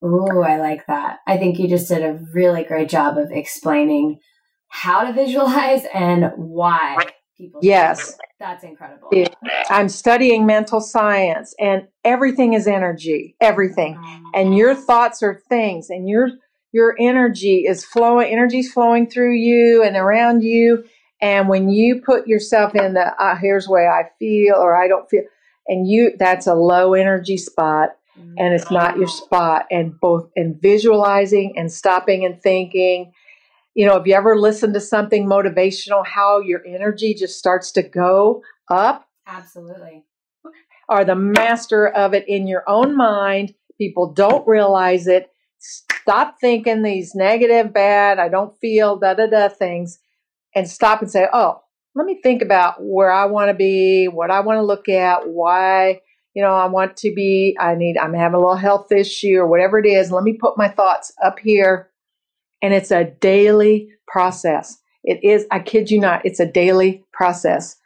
[0.04, 1.20] Ooh, I like that.
[1.26, 4.20] I think you just did a really great job of explaining
[4.68, 6.96] how to visualize and why
[7.38, 7.60] people.
[7.62, 8.16] Yes.
[8.38, 9.10] That's incredible.
[9.70, 13.98] I'm studying mental science and everything is energy, everything.
[14.34, 16.28] And your thoughts are things and your
[16.72, 20.84] your energy is flowing, energy's flowing through you and around you.
[21.22, 25.08] And when you put yourself in the uh, here's where I feel or I don't
[25.08, 25.22] feel
[25.68, 29.66] and you that's a low energy spot and it's not your spot.
[29.70, 33.12] And both in visualizing and stopping and thinking
[33.74, 37.82] you know if you ever listen to something motivational how your energy just starts to
[37.82, 39.08] go up.
[39.26, 40.04] Absolutely.
[40.88, 43.54] Are the master of it in your own mind.
[43.78, 45.30] People don't realize it.
[45.58, 49.98] Stop thinking these negative bad i don't feel da da da things
[50.54, 51.58] and stop and say oh
[51.94, 55.26] let me think about where i want to be what i want to look at
[55.26, 55.98] why
[56.34, 59.46] you know, I want to be, I need, I'm having a little health issue or
[59.46, 60.10] whatever it is.
[60.10, 61.90] Let me put my thoughts up here.
[62.60, 64.78] And it's a daily process.
[65.04, 67.76] It is, I kid you not, it's a daily process.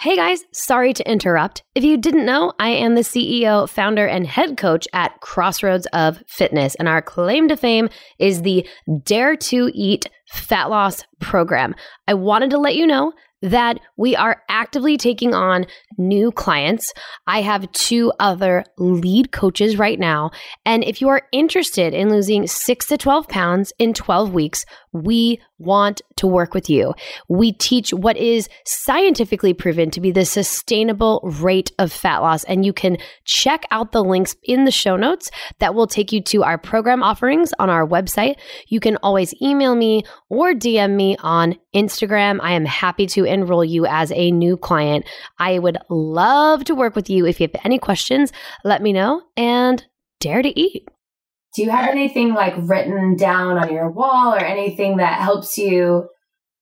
[0.00, 1.62] Hey guys, sorry to interrupt.
[1.74, 6.22] If you didn't know, I am the CEO, founder, and head coach at Crossroads of
[6.26, 8.66] Fitness, and our claim to fame is the
[9.04, 11.74] Dare to Eat Fat Loss Program.
[12.06, 13.12] I wanted to let you know
[13.44, 15.66] that we are actively taking on
[15.98, 16.92] new clients.
[17.26, 20.30] I have two other lead coaches right now.
[20.64, 25.40] And if you are interested in losing six to 12 pounds in 12 weeks, we
[25.58, 26.94] want to work with you.
[27.28, 32.44] We teach what is scientifically proven to be the sustainable rate of fat loss.
[32.44, 36.22] And you can check out the links in the show notes that will take you
[36.22, 38.36] to our program offerings on our website.
[38.68, 42.40] You can always email me or DM me on Instagram.
[42.42, 45.06] I am happy to enroll you as a new client.
[45.38, 47.26] I would love to work with you.
[47.26, 48.32] If you have any questions,
[48.64, 49.84] let me know and
[50.20, 50.88] dare to eat.
[51.54, 56.08] Do you have anything like written down on your wall or anything that helps you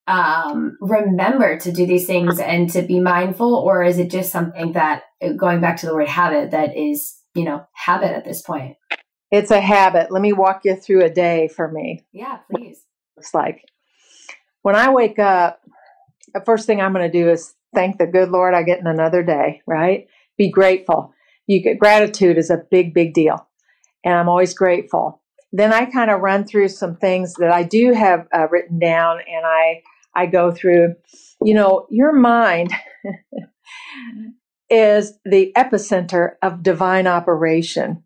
[0.07, 3.55] um, remember to do these things and to be mindful?
[3.55, 5.05] Or is it just something that,
[5.37, 8.76] going back to the word habit, that is, you know, habit at this point?
[9.31, 10.11] It's a habit.
[10.11, 12.05] Let me walk you through a day for me.
[12.12, 12.83] Yeah, please.
[13.16, 13.64] It's like
[14.61, 15.61] when I wake up,
[16.35, 18.87] the first thing I'm going to do is thank the good Lord I get in
[18.87, 20.07] another day, right?
[20.37, 21.14] Be grateful.
[21.46, 23.48] You get gratitude is a big, big deal
[24.05, 25.21] and I'm always grateful.
[25.53, 29.19] Then I kind of run through some things that I do have uh, written down,
[29.19, 29.83] and I
[30.15, 30.95] I go through.
[31.43, 32.73] You know, your mind
[34.71, 38.03] is the epicenter of divine operation.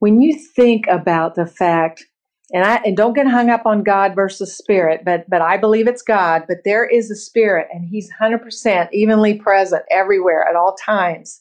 [0.00, 2.04] When you think about the fact,
[2.52, 5.88] and I and don't get hung up on God versus spirit, but but I believe
[5.88, 6.42] it's God.
[6.48, 11.40] But there is a spirit, and He's hundred percent evenly present everywhere at all times,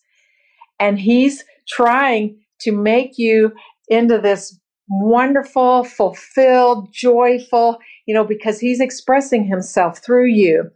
[0.80, 3.54] and He's trying to make you
[3.90, 10.72] into this wonderful, fulfilled, joyful, you know, because he's expressing himself through you.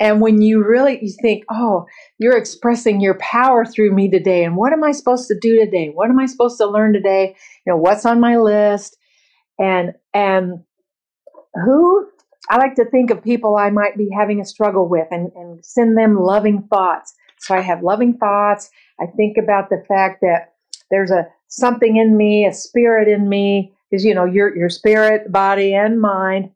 [0.00, 1.84] And when you really you think, oh,
[2.18, 4.44] you're expressing your power through me today.
[4.44, 5.90] And what am I supposed to do today?
[5.92, 7.36] What am I supposed to learn today?
[7.66, 8.96] You know, what's on my list?
[9.58, 10.60] And and
[11.54, 12.08] who
[12.48, 15.64] I like to think of people I might be having a struggle with and, and
[15.64, 17.14] send them loving thoughts.
[17.38, 18.70] So I have loving thoughts.
[18.98, 20.54] I think about the fact that
[20.90, 25.30] there's a something in me, a spirit in me, because you know your your spirit,
[25.30, 26.50] body, and mind,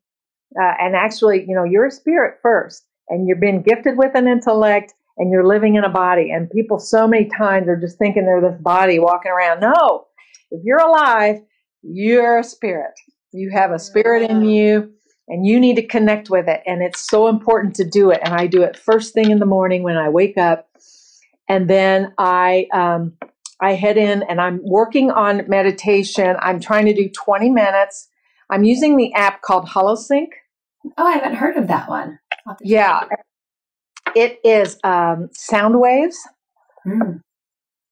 [0.61, 4.27] uh, and actually, you know, you're a spirit first, and you've been gifted with an
[4.27, 6.31] intellect, and you're living in a body.
[6.31, 9.61] And people so many times are just thinking they're this body walking around.
[9.61, 10.07] No,
[10.51, 11.37] if you're alive,
[11.83, 12.95] you're a spirit.
[13.33, 14.95] You have a spirit in you
[15.29, 16.63] and you need to connect with it.
[16.67, 18.21] And it's so important to do it.
[18.23, 20.69] And I do it first thing in the morning when I wake up.
[21.49, 23.15] And then I, um,
[23.61, 26.37] I head in and I'm working on meditation.
[26.41, 28.09] I'm trying to do 20 minutes.
[28.51, 30.29] I'm using the app called HoloSync.
[30.99, 32.19] Oh, I haven't heard of that one.
[32.61, 33.05] Yeah.
[34.15, 36.19] It is um, sound waves.
[36.87, 37.21] Mm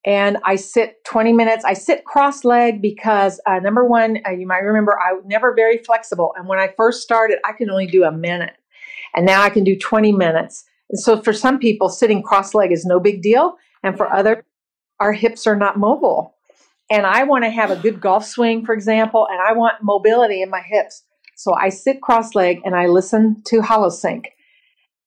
[0.04, 1.64] and I sit 20 minutes.
[1.64, 5.54] I sit cross legged because uh, number one, uh, you might remember I was never
[5.54, 6.34] very flexible.
[6.36, 8.54] And when I first started, I could only do a minute.
[9.14, 10.64] And now I can do 20 minutes.
[10.90, 13.56] And so for some people, sitting cross legged is no big deal.
[13.82, 14.42] And for others,
[15.02, 16.36] our hips are not mobile.
[16.88, 20.42] And I want to have a good golf swing, for example, and I want mobility
[20.42, 21.02] in my hips.
[21.36, 24.26] So I sit cross legged and I listen to HoloSync.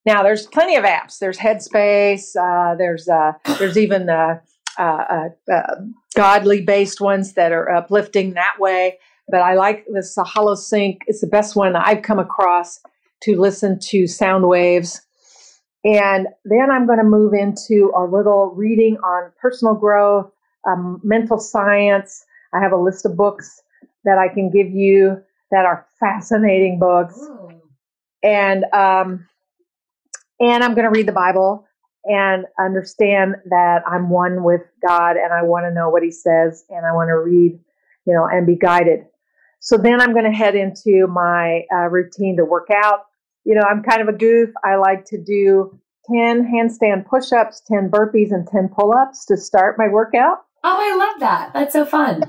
[0.05, 1.19] Now, there's plenty of apps.
[1.19, 2.35] There's Headspace.
[2.35, 4.39] Uh, there's uh, there's even uh,
[4.77, 5.75] uh, uh, uh,
[6.15, 8.97] godly based ones that are uplifting that way.
[9.29, 10.97] But I like this HoloSync.
[11.07, 12.81] It's the best one I've come across
[13.23, 15.01] to listen to sound waves.
[15.85, 20.31] And then I'm going to move into a little reading on personal growth,
[20.67, 22.25] um, mental science.
[22.53, 23.61] I have a list of books
[24.03, 25.21] that I can give you
[25.51, 27.15] that are fascinating books.
[27.19, 27.61] Ooh.
[28.23, 29.27] And um,
[30.39, 31.67] and I'm going to read the Bible
[32.05, 36.65] and understand that I'm one with God and I want to know what He says
[36.69, 37.59] and I want to read,
[38.05, 39.01] you know, and be guided.
[39.59, 43.01] So then I'm going to head into my uh, routine to work out.
[43.45, 44.49] You know, I'm kind of a goof.
[44.63, 45.79] I like to do
[46.11, 50.39] 10 handstand push ups, 10 burpees, and 10 pull ups to start my workout.
[50.63, 51.53] Oh, I love that.
[51.53, 52.23] That's so fun.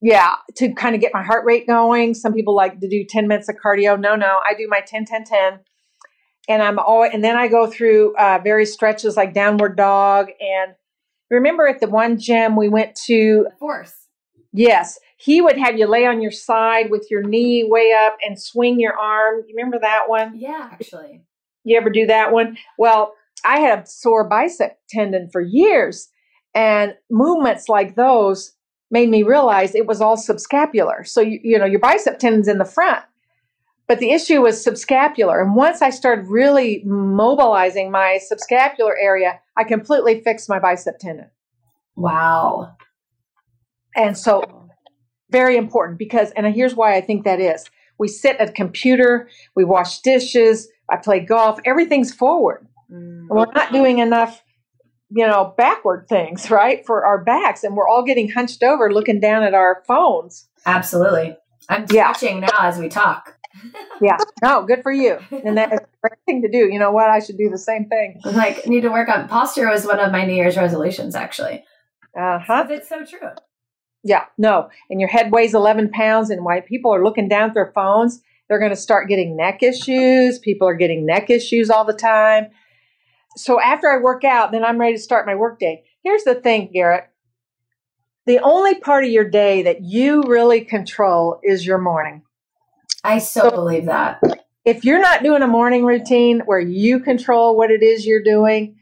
[0.00, 2.14] Yeah, to kind of get my heart rate going.
[2.14, 4.00] Some people like to do 10 minutes of cardio.
[4.00, 5.60] No, no, I do my 10, 10, 10
[6.50, 10.30] and I'm always, and then I go through uh, various stretches like downward dog.
[10.40, 10.74] And
[11.30, 13.94] remember at the one gym we went to, force.
[14.52, 18.40] Yes, he would have you lay on your side with your knee way up and
[18.40, 19.44] swing your arm.
[19.46, 20.32] You remember that one?
[20.34, 21.20] Yeah, actually.
[21.62, 22.56] You ever do that one?
[22.78, 23.12] Well,
[23.44, 26.08] I had a sore bicep tendon for years,
[26.54, 28.54] and movements like those
[28.90, 31.06] made me realize it was all subscapular.
[31.06, 33.04] So you, you know your bicep tendon's in the front,
[33.86, 35.42] but the issue was subscapular.
[35.42, 41.30] And once I started really mobilizing my subscapular area, I completely fixed my bicep tendon.
[41.94, 42.74] Wow.
[43.94, 44.59] And so,
[45.30, 47.64] very important because, and here's why I think that is.
[47.98, 52.66] We sit at a computer, we wash dishes, I play golf, everything's forward.
[52.90, 53.28] Mm.
[53.28, 54.42] we're not doing enough,
[55.10, 57.62] you know, backward things, right, for our backs.
[57.62, 60.48] And we're all getting hunched over looking down at our phones.
[60.66, 61.36] Absolutely.
[61.68, 62.48] I'm stretching yeah.
[62.48, 63.40] now as we talk
[64.00, 64.16] yeah.
[64.42, 65.18] No, good for you.
[65.30, 66.72] And that is a great thing to do.
[66.72, 67.10] You know what?
[67.10, 68.20] I should do the same thing.
[68.40, 71.64] Like, need to work on posture was one of my New Year's resolutions, actually.
[72.16, 72.66] Uh huh.
[72.70, 73.28] It's so true.
[74.02, 74.24] Yeah.
[74.38, 74.70] No.
[74.88, 78.22] And your head weighs 11 pounds, and why people are looking down at their phones,
[78.48, 80.38] they're going to start getting neck issues.
[80.38, 82.48] People are getting neck issues all the time.
[83.36, 85.84] So after I work out, then I'm ready to start my workday.
[86.02, 87.04] Here's the thing, Garrett.
[88.26, 92.22] The only part of your day that you really control is your morning.
[93.02, 94.20] I so, so believe that.
[94.64, 98.76] If you're not doing a morning routine where you control what it is you're doing,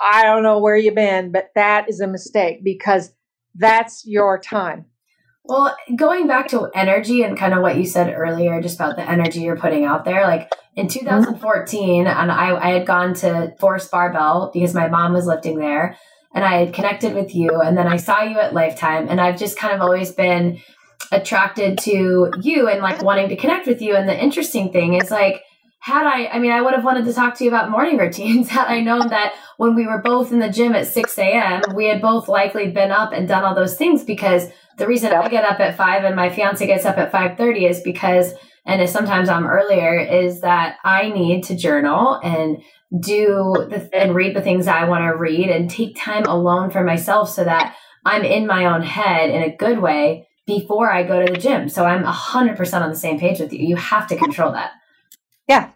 [0.00, 3.12] I don't know where you've been, but that is a mistake because
[3.54, 4.86] that's your time.
[5.44, 9.08] Well, going back to energy and kind of what you said earlier, just about the
[9.08, 11.00] energy you're putting out there, like in mm-hmm.
[11.00, 15.96] 2014, and I, I had gone to Force Barbell because my mom was lifting there,
[16.34, 19.38] and I had connected with you, and then I saw you at Lifetime, and I've
[19.38, 20.60] just kind of always been
[21.10, 23.96] attracted to you and like wanting to connect with you.
[23.96, 25.42] And the interesting thing is like,
[25.80, 28.48] had I, I mean, I would have wanted to talk to you about morning routines
[28.50, 31.86] had I known that when we were both in the gym at 6 a.m., we
[31.86, 35.44] had both likely been up and done all those things because the reason I get
[35.44, 38.34] up at 5 and my fiance gets up at 5.30 is because,
[38.66, 42.62] and sometimes I'm earlier, is that I need to journal and
[42.98, 46.82] do the, and read the things I want to read and take time alone for
[46.82, 51.24] myself so that I'm in my own head in a good way before I go
[51.24, 51.68] to the gym.
[51.68, 53.66] So I'm 100% on the same page with you.
[53.66, 54.72] You have to control that.
[55.50, 55.70] Yeah.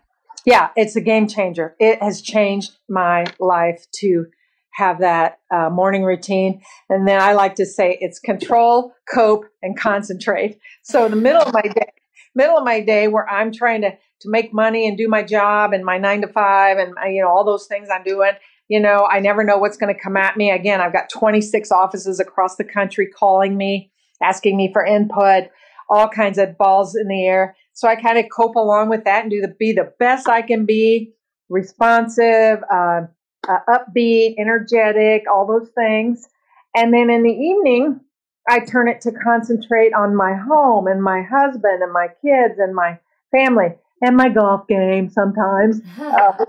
[0.46, 1.74] Yeah, it's a game changer.
[1.80, 4.26] It has changed my life to
[4.74, 6.62] have that uh, morning routine.
[6.88, 10.60] And then I like to say it's control, cope, and concentrate.
[10.84, 11.90] So the middle of my day,
[12.36, 15.72] middle of my day where I'm trying to to make money and do my job
[15.72, 18.32] and my nine to five and you know all those things I'm doing.
[18.68, 20.52] You know, I never know what's going to come at me.
[20.52, 23.90] Again, I've got 26 offices across the country calling me,
[24.22, 25.50] asking me for input,
[25.90, 27.56] all kinds of balls in the air.
[27.74, 30.42] So I kind of cope along with that and do the be the best I
[30.42, 31.12] can be,
[31.48, 33.02] responsive, uh,
[33.48, 36.26] uh, upbeat, energetic, all those things.
[36.74, 38.00] And then in the evening,
[38.48, 42.74] I turn it to concentrate on my home and my husband and my kids and
[42.74, 42.98] my
[43.30, 45.80] family and my golf game sometimes.
[45.98, 46.44] Uh,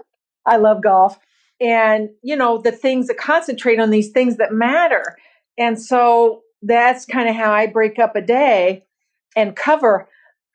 [0.48, 1.18] I love golf.
[1.60, 5.18] And, you know, the things that concentrate on these things that matter.
[5.58, 8.86] And so that's kind of how I break up a day
[9.36, 10.08] and cover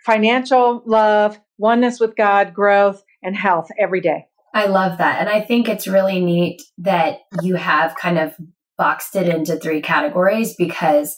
[0.05, 4.27] financial love, oneness with God, growth, and health every day.
[4.55, 5.21] I love that.
[5.21, 8.35] And I think it's really neat that you have kind of
[8.77, 11.17] boxed it into three categories because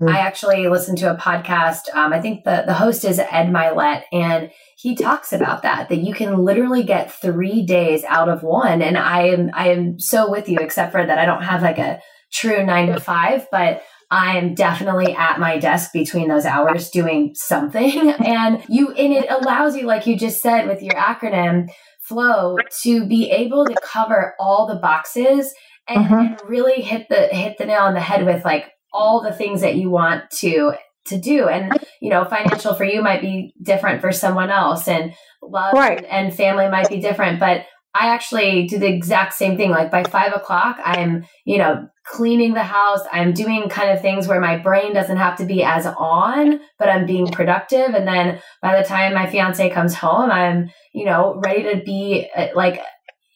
[0.00, 0.10] mm.
[0.10, 1.94] I actually listened to a podcast.
[1.94, 5.98] Um, I think the, the host is Ed Mylett, and he talks about that, that
[5.98, 8.82] you can literally get three days out of one.
[8.82, 11.78] And I am, I am so with you, except for that I don't have like
[11.78, 12.00] a
[12.32, 13.82] true nine to five, but
[14.12, 18.14] I am definitely at my desk between those hours doing something.
[18.22, 21.70] And you, and it allows you, like you just said with your acronym,
[22.02, 25.52] flow to be able to cover all the boxes
[25.88, 26.16] and, uh-huh.
[26.16, 29.62] and, really hit the hit the nail on the head with like all the things
[29.62, 30.72] that you want to
[31.06, 35.14] to do and you know financial for you might be different for someone else and
[35.42, 35.98] love right.
[35.98, 39.70] and, and family might be different but I actually do the exact same thing.
[39.70, 43.00] Like by five o'clock, I'm, you know, cleaning the house.
[43.12, 46.88] I'm doing kind of things where my brain doesn't have to be as on, but
[46.88, 47.94] I'm being productive.
[47.94, 52.28] And then by the time my fiance comes home, I'm, you know, ready to be
[52.34, 52.80] uh, like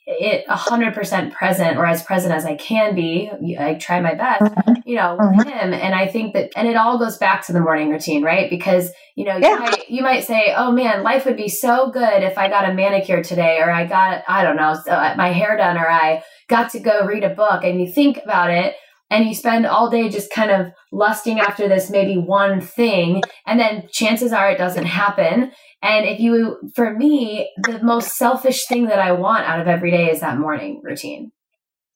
[0.07, 3.31] it a hundred percent present or as present as I can be.
[3.59, 4.75] I try my best, mm-hmm.
[4.85, 5.49] you know, with mm-hmm.
[5.49, 5.73] him.
[5.73, 8.49] And I think that, and it all goes back to the morning routine, right?
[8.49, 9.55] Because, you know, yeah.
[9.55, 12.71] you, might, you might say, oh man, life would be so good if I got
[12.71, 16.23] a manicure today, or I got, I don't know, uh, my hair done, or I
[16.49, 17.65] got to go read a book.
[17.65, 18.77] And you think about it
[19.11, 23.23] and you spend all day just kind of lusting after this maybe one thing.
[23.47, 25.53] And then chances are it doesn't happen.
[25.83, 29.91] And if you, for me, the most selfish thing that I want out of every
[29.91, 31.33] day is that morning routine.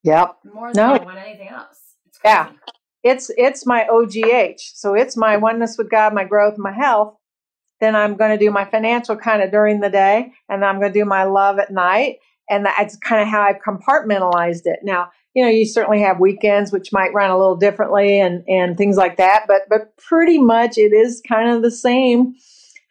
[0.04, 0.36] Yep.
[0.54, 0.94] More than no.
[0.94, 1.78] I want anything else.
[2.06, 2.50] It's yeah.
[3.02, 4.60] It's it's my OGH.
[4.74, 7.16] So it's my oneness with God, my growth, my health.
[7.80, 10.92] Then I'm going to do my financial kind of during the day, and I'm going
[10.92, 12.16] to do my love at night.
[12.50, 14.80] And that's kind of how I've compartmentalized it.
[14.82, 18.76] Now, you know, you certainly have weekends which might run a little differently and and
[18.76, 22.34] things like that, but but pretty much it is kind of the same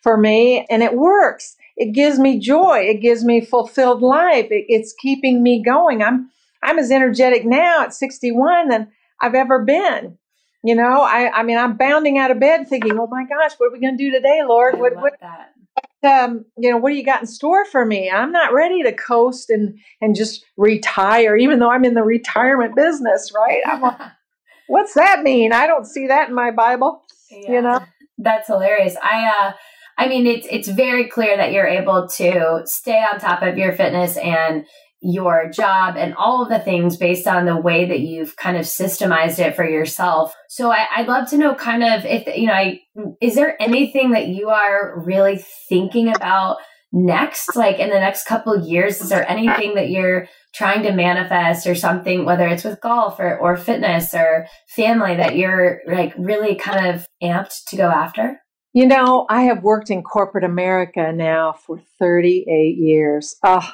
[0.02, 1.56] for me and it works.
[1.78, 2.80] It gives me joy.
[2.80, 4.47] It gives me fulfilled life.
[4.52, 6.02] It, it's keeping me going.
[6.02, 6.30] I'm
[6.62, 8.91] I'm as energetic now at 61 than
[9.22, 10.18] I've ever been.
[10.64, 13.68] You know, I I mean I'm bounding out of bed thinking, "Oh my gosh, what
[13.68, 14.78] are we going to do today, Lord?
[14.78, 15.54] what what that.
[16.02, 18.10] Um, you know, what do you got in store for me?
[18.10, 22.76] I'm not ready to coast and and just retire, even though I'm in the retirement
[22.76, 23.62] business, right?
[23.66, 24.00] Like,
[24.68, 25.54] what's that mean?
[25.54, 27.04] I don't see that in my Bible.
[27.32, 27.80] Yeah, you know,
[28.18, 28.95] that's hilarious.
[29.02, 29.54] I uh,
[30.00, 33.74] I mean, it's it's very clear that you're able to stay on top of your
[33.74, 34.66] fitness and
[35.02, 38.64] your job and all of the things based on the way that you've kind of
[38.64, 40.34] systemized it for yourself.
[40.47, 42.80] So I, would love to know kind of if you know, I,
[43.22, 46.58] is there anything that you are really thinking about
[46.93, 49.02] next, like in the next couple years?
[49.02, 53.38] Is there anything that you're trying to manifest or something, whether it's with golf or,
[53.38, 58.39] or fitness or family that you're like really kind of amped to go after?
[58.80, 63.36] You know, I have worked in corporate America now for 38 years.
[63.44, 63.70] Oh,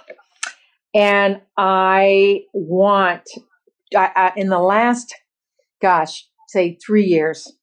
[0.96, 3.22] and I want,
[3.96, 5.14] I, I, in the last,
[5.80, 7.54] gosh, say three years,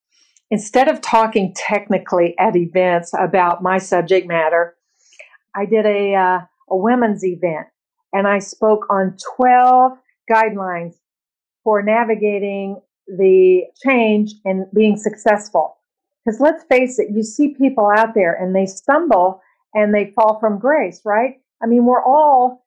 [0.53, 4.77] instead of talking technically at events about my subject matter,
[5.57, 6.39] I did a, uh,
[6.71, 7.67] a women's event
[8.13, 9.99] and I spoke on 12
[10.33, 10.95] guidelines
[11.65, 15.79] for navigating the change and being successful.
[16.25, 19.41] Because let's face it, you see people out there and they stumble
[19.75, 21.41] and they fall from grace, right?
[21.63, 22.65] I mean, we're all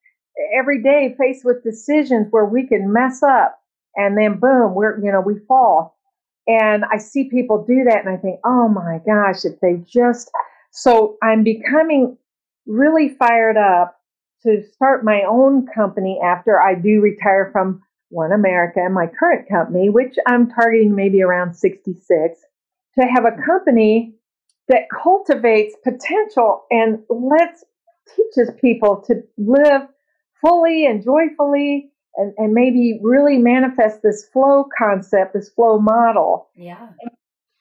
[0.58, 3.60] every day faced with decisions where we can mess up
[3.96, 5.98] and then boom, we're, you know, we fall.
[6.48, 10.30] And I see people do that and I think, oh my gosh, if they just,
[10.72, 12.18] so I'm becoming
[12.68, 13.98] really fired up
[14.44, 17.82] to start my own company after I do retire from
[18.14, 22.40] OneAmerica and my current company, which I'm targeting maybe around 66
[23.00, 24.16] to have a company
[24.68, 27.64] that cultivates potential and lets
[28.16, 29.82] teaches people to live
[30.42, 36.50] fully and joyfully and, and maybe really manifest this flow concept, this flow model.
[36.56, 36.90] Yeah.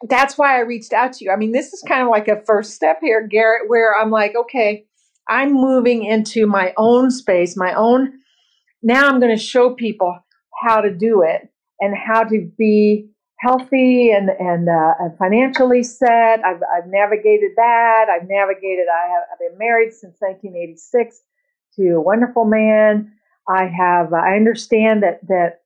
[0.08, 1.30] that's why I reached out to you.
[1.30, 4.34] I mean, this is kind of like a first step here, Garrett, where I'm like,
[4.36, 4.86] okay,
[5.28, 8.12] I'm moving into my own space, my own.
[8.82, 10.16] Now I'm going to show people
[10.62, 11.48] how to do it
[11.80, 13.08] and how to be
[13.44, 16.44] healthy and and, uh, financially set.
[16.44, 18.06] I've, I've navigated that.
[18.08, 18.86] I've navigated.
[18.88, 19.22] I have.
[19.32, 21.20] I've been married since 1986
[21.76, 23.12] to a wonderful man.
[23.48, 24.12] I have.
[24.12, 25.60] I understand that that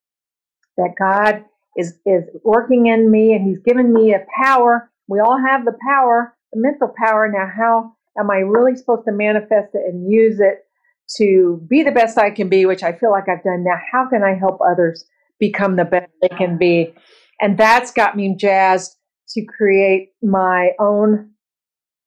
[0.77, 1.45] that God
[1.77, 4.91] is is working in me, and He's given me a power.
[5.07, 7.31] We all have the power, the mental power.
[7.33, 10.65] Now, how am I really supposed to manifest it and use it
[11.17, 13.65] to be the best I can be, which I feel like I've done.
[13.65, 15.05] Now, how can I help others
[15.39, 16.95] become the best they can be?
[17.41, 18.97] And that's got me jazzed
[19.31, 21.31] to create my own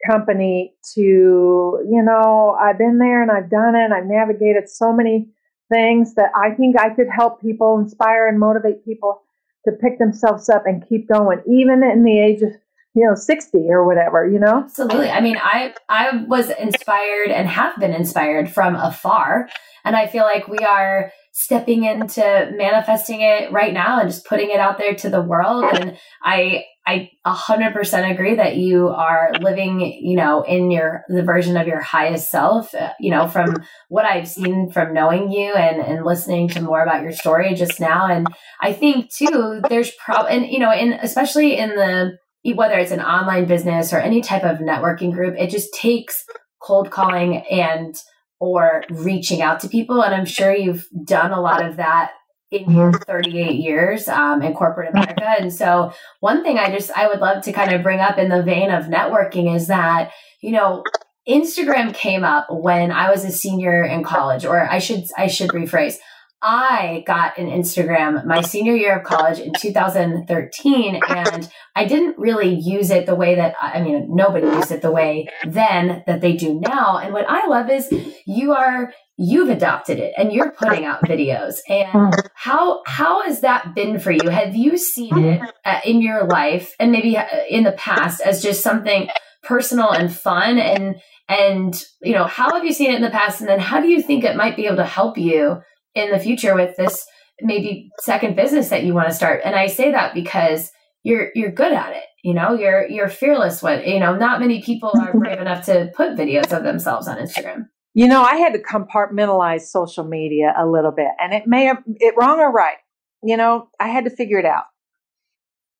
[0.10, 4.92] company to, you know, I've been there and I've done it and I've navigated so
[4.92, 5.30] many
[5.70, 9.22] things that I think I could help people, inspire and motivate people
[9.66, 12.52] to pick themselves up and keep going, even in the age of
[12.94, 14.64] you know 60 or whatever you know?
[14.66, 15.10] Absolutely.
[15.10, 19.50] I mean i i was inspired and have been inspired from afar.
[19.86, 22.22] And i feel like we are stepping into
[22.56, 25.66] manifesting it right now and just putting it out there to the world.
[25.74, 31.56] And i i 100% agree that you are living you know in your the version
[31.56, 33.54] of your highest self uh, you know from
[33.90, 37.80] what i've seen from knowing you and and listening to more about your story just
[37.80, 38.08] now.
[38.08, 38.28] And
[38.62, 43.02] i think too there's probably and you know in especially in the whether it's an
[43.02, 46.24] online business or any type of networking group, it just takes
[46.62, 47.96] cold calling and
[48.42, 50.02] or reaching out to people.
[50.02, 52.14] And I'm sure you've done a lot of that
[52.50, 53.04] in your mm-hmm.
[53.04, 55.24] 38 years um, in corporate America.
[55.40, 58.30] And so one thing I just I would love to kind of bring up in
[58.30, 60.12] the vein of networking is that,
[60.42, 60.84] you know,
[61.30, 65.52] Instagram came up when I was a senior in college, or I should I should
[65.52, 65.98] rephrase.
[66.44, 72.54] I got an Instagram my senior year of college in 2013, and I didn't really
[72.54, 76.34] use it the way that I mean, nobody used it the way then that they
[76.34, 76.98] do now.
[76.98, 77.94] And what I love is
[78.26, 81.58] you are you've adopted it and you're putting out videos.
[81.70, 84.30] And how how has that been for you?
[84.30, 88.42] Have you seen it uh, in your life and maybe uh, in the past as
[88.42, 89.10] just something
[89.44, 90.96] personal and fun and
[91.28, 93.88] and you know how have you seen it in the past and then how do
[93.88, 95.62] you think it might be able to help you
[95.96, 97.06] in the future with this
[97.42, 99.42] maybe second business that you want to start.
[99.44, 100.72] And I say that because
[101.04, 102.04] you're you're good at it.
[102.24, 105.92] You know, you're you're fearless when you know, not many people are brave enough to
[105.96, 107.68] put videos of themselves on Instagram.
[107.94, 111.84] You know, I had to compartmentalize social media a little bit and it may have
[111.88, 112.78] it wrong or right.
[113.24, 114.64] You know, I had to figure it out.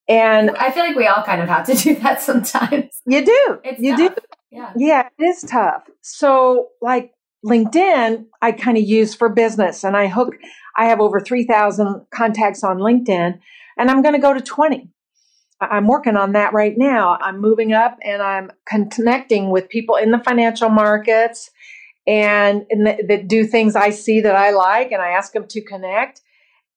[0.08, 2.90] And I feel like we all kind of have to do that sometimes.
[3.06, 3.58] You do.
[3.64, 4.14] It's you tough.
[4.16, 4.22] do.
[4.50, 4.72] Yeah.
[4.76, 5.84] Yeah, it is tough.
[6.02, 7.12] So like
[7.44, 10.34] LinkedIn, I kind of use for business and I hook,
[10.76, 13.38] I have over 3,000 contacts on LinkedIn
[13.76, 14.88] and I'm going to go to 20.
[15.60, 17.18] I'm working on that right now.
[17.20, 18.50] I'm moving up and I'm
[18.90, 21.50] connecting with people in the financial markets
[22.06, 25.60] and, and that do things I see that I like and I ask them to
[25.62, 26.20] connect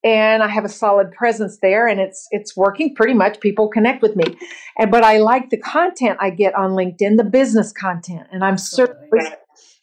[0.03, 4.03] and I have a solid presence there and it's it's working pretty much people connect
[4.03, 4.37] with me.
[4.77, 8.59] And but I like the content I get on LinkedIn, the business content and I'm
[8.59, 9.19] certainly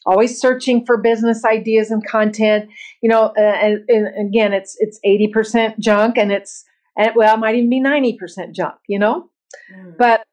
[0.05, 2.69] always searching for business ideas and content
[3.01, 6.63] you know uh, and, and, again it's it's 80% junk and it's
[6.97, 9.29] and well it might even be 90% junk you know?
[9.75, 9.97] Mm.
[9.97, 10.23] but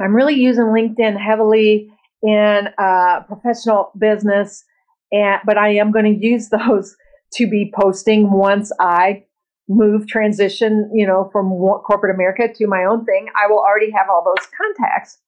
[0.00, 1.88] i'm really using linkedin heavily
[2.22, 4.64] in uh, professional business
[5.12, 6.96] and but i am going to use those
[7.34, 9.24] to be posting once i
[9.68, 11.48] move transition you know from
[11.86, 15.18] corporate america to my own thing i will already have all those contacts.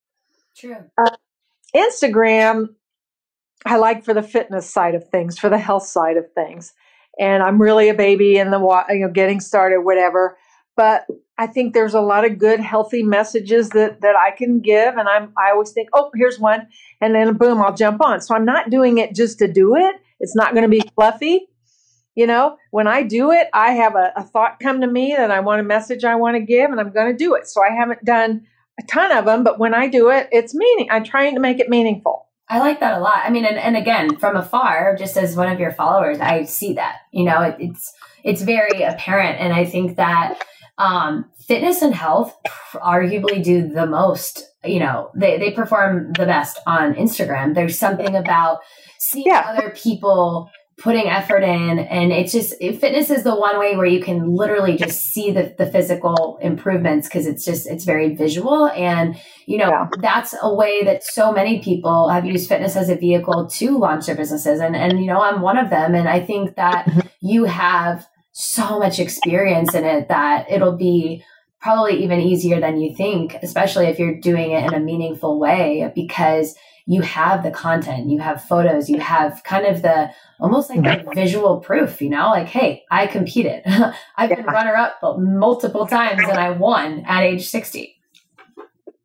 [0.57, 0.77] True.
[0.99, 1.17] Uh,
[1.77, 2.71] instagram
[3.65, 6.73] I like for the fitness side of things, for the health side of things.
[7.19, 10.37] And I'm really a baby in the you know getting started whatever,
[10.77, 11.07] but
[11.39, 15.09] I think there's a lot of good healthy messages that that I can give and
[15.09, 16.69] I'm I always think, "Oh, here's one."
[17.01, 18.21] And then boom, I'll jump on.
[18.21, 19.97] So I'm not doing it just to do it.
[20.21, 21.49] It's not going to be fluffy.
[22.15, 25.31] You know, when I do it, I have a, a thought come to me that
[25.31, 27.49] I want a message I want to give and I'm going to do it.
[27.49, 28.47] So I haven't done
[28.79, 30.89] a ton of them, but when I do it, it's meaning.
[30.91, 32.27] I'm trying to make it meaningful.
[32.53, 33.23] I like that a lot.
[33.25, 36.75] I mean, and, and again, from afar, just as one of your followers, I see
[36.75, 36.99] that.
[37.11, 40.39] You know, it, it's it's very apparent, and I think that
[40.77, 42.37] um, fitness and health
[42.75, 44.51] arguably do the most.
[44.67, 47.55] You know, they they perform the best on Instagram.
[47.55, 48.59] There's something about
[48.99, 49.47] seeing yeah.
[49.47, 50.51] other people
[50.83, 54.35] putting effort in and it's just it, fitness is the one way where you can
[54.35, 59.17] literally just see the, the physical improvements because it's just it's very visual and
[59.47, 59.89] you know yeah.
[60.01, 64.07] that's a way that so many people have used fitness as a vehicle to launch
[64.07, 67.45] their businesses and and you know i'm one of them and i think that you
[67.45, 71.23] have so much experience in it that it'll be
[71.61, 75.93] probably even easier than you think especially if you're doing it in a meaningful way
[75.95, 76.57] because
[76.87, 80.11] you have the content, you have photos, you have kind of the
[80.41, 83.63] almost like the visual proof, you know, like, hey, I competed.
[84.17, 84.51] I've been yeah.
[84.51, 87.97] runner up multiple times and I won at age 60.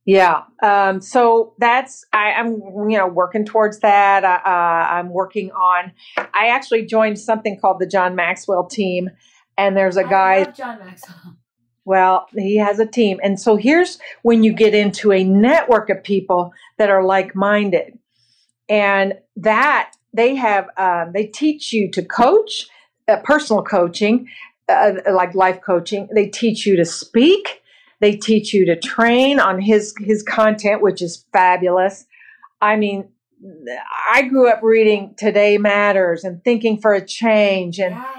[0.05, 0.43] Yeah.
[0.63, 2.55] Um, so that's, I, am
[2.89, 4.23] you know, working towards that.
[4.23, 9.09] Uh, I'm working on, I actually joined something called the John Maxwell team.
[9.57, 10.43] And there's a I guy.
[10.45, 11.36] John Maxwell.
[11.88, 13.21] Well, he has a team.
[13.23, 17.97] And so here's when you get into a network of people that are like minded.
[18.67, 22.67] And that they have, um, they teach you to coach,
[23.07, 24.27] uh, personal coaching,
[24.67, 26.09] uh, like life coaching.
[26.13, 27.61] They teach you to speak.
[28.01, 32.05] They teach you to train on his his content, which is fabulous.
[32.59, 33.07] I mean,
[34.11, 38.16] I grew up reading Today Matters and Thinking for a Change and yeah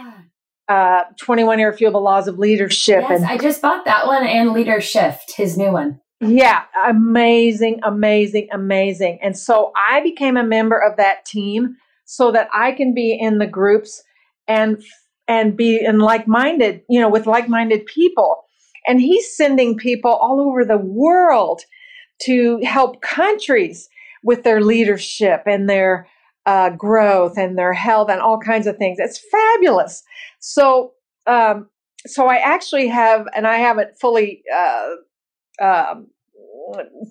[0.68, 3.04] uh, 21 Irrefutable Laws of Leadership.
[3.08, 6.00] Yes, and I just bought that one and Leadershift, his new one.
[6.20, 9.18] Yeah, amazing, amazing, amazing.
[9.22, 13.38] And so I became a member of that team so that I can be in
[13.38, 14.02] the groups
[14.46, 14.82] and
[15.28, 18.44] and be in like-minded, you know, with like-minded people.
[18.86, 21.60] And he's sending people all over the world
[22.22, 23.90] to help countries
[24.22, 26.08] with their leadership and their
[26.48, 28.96] uh, growth and their health and all kinds of things.
[28.98, 30.02] It's fabulous.
[30.38, 30.94] So,
[31.26, 31.68] um,
[32.06, 34.88] so I actually have, and I haven't fully uh,
[35.60, 36.06] um,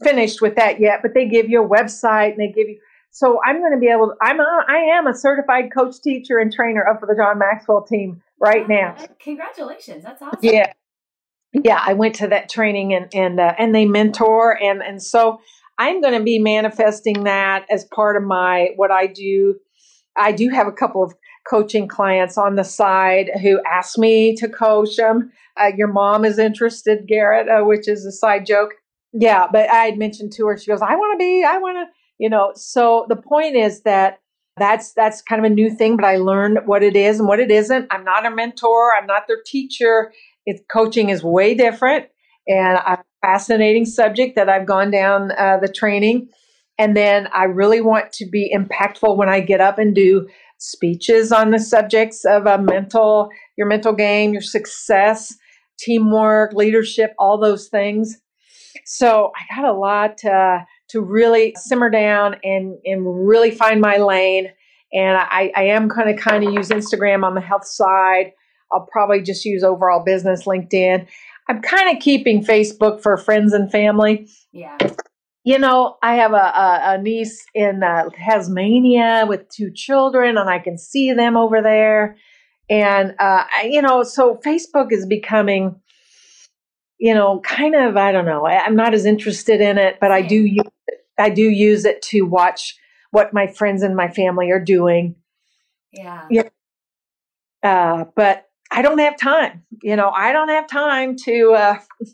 [0.01, 2.79] finished with that yet, but they give you a website and they give you.
[3.11, 4.07] So I'm going to be able.
[4.07, 7.37] To, I'm a, I am a certified coach, teacher, and trainer up for the John
[7.37, 8.95] Maxwell team right now.
[9.19, 10.03] Congratulations!
[10.03, 10.39] That's awesome.
[10.41, 10.73] Yeah,
[11.53, 11.81] yeah.
[11.83, 15.39] I went to that training and and uh, and they mentor and and so
[15.77, 19.55] I'm going to be manifesting that as part of my what I do.
[20.17, 21.13] I do have a couple of
[21.49, 25.31] coaching clients on the side who ask me to coach them.
[25.55, 28.71] Uh, your mom is interested, Garrett, uh, which is a side joke.
[29.13, 31.77] Yeah, but I had mentioned to her, she goes, I want to be, I want
[31.77, 32.51] to, you know.
[32.55, 34.19] So the point is that
[34.57, 37.39] that's that's kind of a new thing, but I learned what it is and what
[37.39, 37.87] it isn't.
[37.91, 38.91] I'm not a mentor.
[38.95, 40.11] I'm not their teacher.
[40.45, 42.07] It's coaching is way different,
[42.47, 46.29] and a fascinating subject that I've gone down uh, the training.
[46.79, 50.27] And then I really want to be impactful when I get up and do
[50.59, 55.35] speeches on the subjects of a mental, your mental game, your success,
[55.79, 58.17] teamwork, leadership, all those things.
[58.85, 63.97] So I got a lot uh, to really simmer down and, and really find my
[63.97, 64.47] lane.
[64.93, 68.31] And I, I am going to kind of use Instagram on the health side.
[68.71, 71.07] I'll probably just use overall business, LinkedIn.
[71.47, 74.29] I'm kind of keeping Facebook for friends and family.
[74.51, 74.77] Yeah.
[75.43, 80.49] You know, I have a, a, a niece in uh, Tasmania with two children, and
[80.49, 82.17] I can see them over there.
[82.69, 85.79] And, uh, you know, so Facebook is becoming,
[86.97, 90.11] you know, kind of, I don't know, I, am not as interested in it, but
[90.11, 92.75] I do use it, I do use it to watch
[93.11, 95.15] what my friends and my family are doing.
[95.93, 96.27] Yeah.
[96.29, 96.49] Yeah.
[97.63, 99.63] Uh, but I don't have time.
[99.81, 101.79] You know, I don't have time to uh,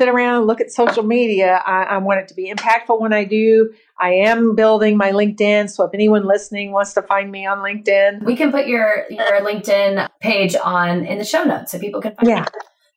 [0.00, 1.62] sit around and look at social media.
[1.64, 3.72] I, I, want it to be impactful when I do.
[3.98, 8.24] I am building my LinkedIn, so if anyone listening wants to find me on LinkedIn,
[8.24, 12.14] we can put your your LinkedIn page on in the show notes so people can
[12.14, 12.46] find yeah.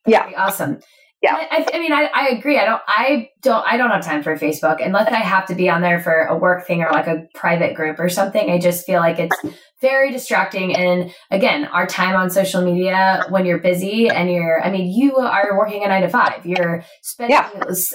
[0.06, 0.80] Yeah, awesome.
[1.22, 2.58] Yeah, I, I mean, I, I agree.
[2.58, 5.70] I don't, I don't, I don't have time for Facebook unless I have to be
[5.70, 8.50] on there for a work thing or like a private group or something.
[8.50, 9.36] I just feel like it's
[9.80, 10.74] very distracting.
[10.74, 15.16] And again, our time on social media when you're busy and you're, I mean, you
[15.16, 16.46] are working a nine to five.
[16.46, 17.50] You're spending yeah.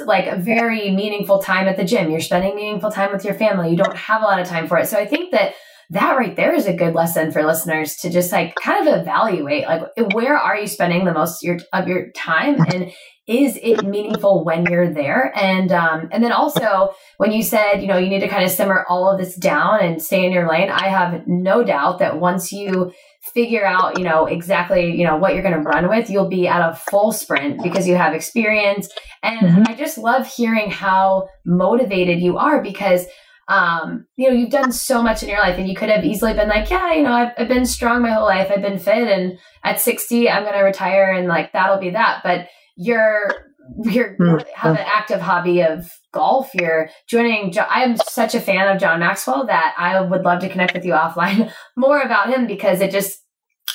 [0.05, 2.11] like a very meaningful time at the gym.
[2.11, 3.71] You're spending meaningful time with your family.
[3.71, 4.87] You don't have a lot of time for it.
[4.87, 5.53] So I think that
[5.91, 9.65] that right there is a good lesson for listeners to just like kind of evaluate
[9.65, 9.81] like
[10.13, 12.59] where are you spending the most of your, of your time?
[12.71, 12.91] And
[13.27, 15.31] is it meaningful when you're there?
[15.35, 18.51] And um, and then also when you said you know you need to kind of
[18.51, 22.19] simmer all of this down and stay in your lane i have no doubt that
[22.19, 22.91] once you
[23.33, 26.47] figure out you know exactly you know what you're going to run with you'll be
[26.47, 28.89] at a full sprint because you have experience.
[29.21, 29.63] And mm-hmm.
[29.67, 33.05] i just love hearing how motivated you are because
[33.49, 36.33] um, you know, you've done so much in your life and you could have easily
[36.33, 38.51] been like, yeah, you know, I've, I've been strong my whole life.
[38.51, 42.21] I've been fit and at 60, I'm going to retire and like, that'll be that.
[42.23, 42.47] But
[42.77, 43.49] you're
[43.83, 44.45] you mm.
[44.55, 46.49] have an active hobby of golf.
[46.53, 47.53] You're joining.
[47.57, 50.85] I am such a fan of John Maxwell that I would love to connect with
[50.85, 53.19] you offline more about him because it just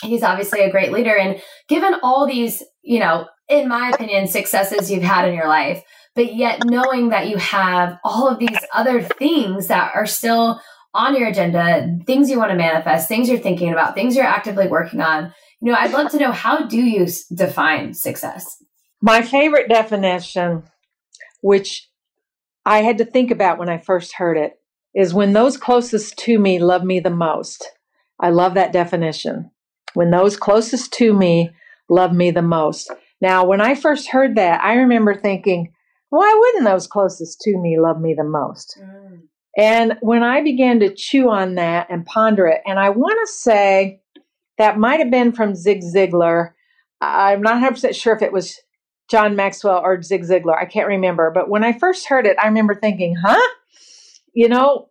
[0.02, 1.16] he's obviously a great leader.
[1.16, 5.82] And given all these, you know, in my opinion, successes you've had in your life,
[6.14, 10.60] but yet knowing that you have all of these other things that are still
[10.94, 14.68] on your agenda, things you want to manifest, things you're thinking about, things you're actively
[14.68, 15.34] working on.
[15.60, 18.62] You know, I'd love to know how do you define success?
[19.02, 20.62] My favorite definition,
[21.42, 21.88] which
[22.64, 24.52] I had to think about when I first heard it,
[24.94, 27.68] is when those closest to me love me the most.
[28.20, 29.50] I love that definition.
[29.94, 31.50] When those closest to me
[31.88, 32.90] love me the most.
[33.20, 35.73] Now, when I first heard that, I remember thinking,
[36.14, 38.78] why wouldn't those closest to me love me the most?
[38.80, 39.22] Mm.
[39.56, 43.32] And when I began to chew on that and ponder it, and I want to
[43.32, 44.00] say
[44.58, 46.50] that might have been from Zig Ziglar.
[47.00, 48.60] I'm not 100% sure if it was
[49.10, 50.56] John Maxwell or Zig Ziglar.
[50.56, 51.30] I can't remember.
[51.32, 53.50] But when I first heard it, I remember thinking, huh?
[54.32, 54.90] You know,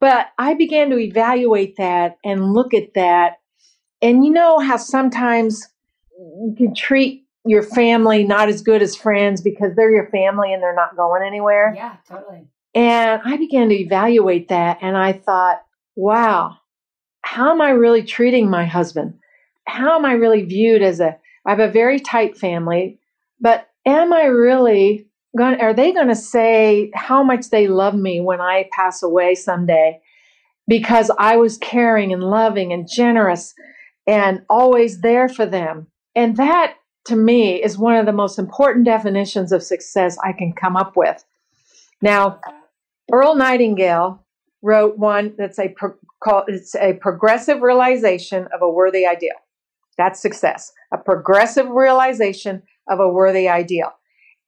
[0.00, 3.34] but I began to evaluate that and look at that.
[4.02, 5.66] And you know how sometimes
[6.18, 10.62] you can treat your family not as good as friends because they're your family and
[10.62, 11.72] they're not going anywhere?
[11.74, 12.48] Yeah, totally.
[12.74, 15.62] And I began to evaluate that and I thought,
[15.94, 16.58] wow,
[17.22, 19.18] how am I really treating my husband?
[19.66, 21.16] How am I really viewed as a
[21.46, 22.98] I have a very tight family,
[23.40, 28.20] but am I really going are they going to say how much they love me
[28.20, 30.00] when I pass away someday
[30.68, 33.54] because I was caring and loving and generous
[34.06, 35.86] and always there for them?
[36.14, 36.74] And that
[37.06, 40.96] to me is one of the most important definitions of success I can come up
[40.96, 41.24] with.
[42.02, 42.40] Now,
[43.12, 44.24] Earl Nightingale
[44.62, 49.36] wrote one that's a pro- called, it's a progressive realization of a worthy ideal.
[49.96, 50.72] That's success.
[50.92, 53.92] A progressive realization of a worthy ideal.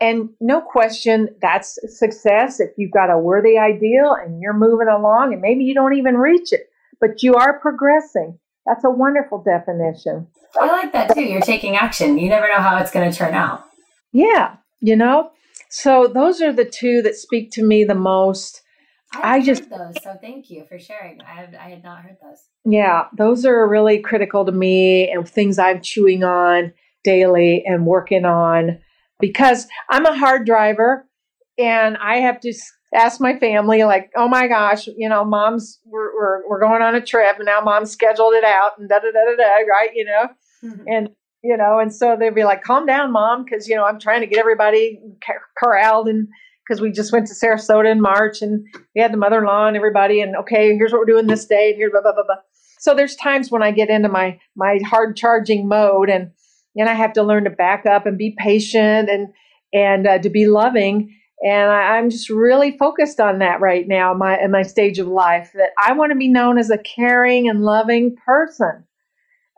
[0.00, 5.32] And no question, that's success if you've got a worthy ideal and you're moving along
[5.32, 6.68] and maybe you don't even reach it,
[7.00, 8.38] but you are progressing.
[8.66, 10.28] That's a wonderful definition.
[10.60, 11.22] I like that too.
[11.22, 12.18] You're taking action.
[12.18, 13.64] You never know how it's going to turn out.
[14.12, 15.30] Yeah, you know.
[15.70, 18.62] So those are the two that speak to me the most.
[19.14, 19.94] I, I just those.
[20.02, 21.20] So thank you for sharing.
[21.20, 22.38] I had, I had not heard those.
[22.64, 26.72] Yeah, those are really critical to me and things I'm chewing on
[27.04, 28.78] daily and working on
[29.20, 31.06] because I'm a hard driver
[31.58, 32.52] and I have to
[32.94, 36.94] ask my family like, "Oh my gosh, you know, mom's we're we're, we're going on
[36.94, 39.90] a trip and now mom's scheduled it out and da da da da da, right?
[39.94, 40.28] You know,
[40.64, 40.82] mm-hmm.
[40.86, 41.08] and
[41.42, 44.20] you know, and so they'd be like, "Calm down, mom," because you know I'm trying
[44.20, 45.00] to get everybody
[45.58, 46.28] corralled and
[46.66, 50.20] because we just went to Sarasota in March and we had the mother-in-law and everybody
[50.20, 52.36] and okay, here's what we're doing this day and here blah blah blah blah.
[52.78, 56.30] So there's times when I get into my my hard charging mode and
[56.76, 59.28] and I have to learn to back up and be patient and
[59.72, 64.12] and uh, to be loving and I, am just really focused on that right now,
[64.12, 65.52] my in my stage of life.
[65.54, 68.84] That I want to be known as a caring and loving person.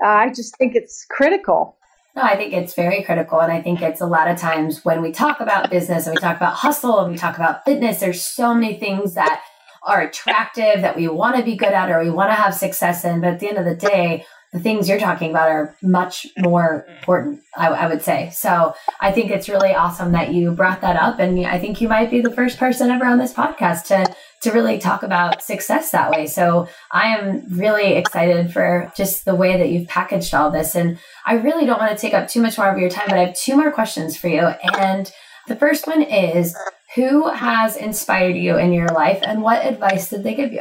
[0.03, 1.79] Uh, I just think it's critical.
[2.17, 3.41] No, I think it's very critical.
[3.41, 6.21] And I think it's a lot of times when we talk about business and we
[6.21, 9.43] talk about hustle and we talk about fitness, there's so many things that
[9.87, 13.05] are attractive that we want to be good at or we want to have success
[13.05, 13.21] in.
[13.21, 16.85] But at the end of the day, the things you're talking about are much more
[16.89, 16.99] mm.
[16.99, 18.31] important, I, I, would say.
[18.31, 21.21] So I think it's really awesome that you brought that up.
[21.21, 24.51] And I think you might be the first person ever on this podcast to, to
[24.51, 26.27] really talk about success that way.
[26.27, 30.75] So I am really excited for just the way that you've packaged all this.
[30.75, 33.19] And I really don't want to take up too much more of your time, but
[33.19, 34.41] I have two more questions for you.
[34.41, 35.13] And
[35.47, 36.57] the first one is
[36.97, 40.61] who has inspired you in your life and what advice did they give you?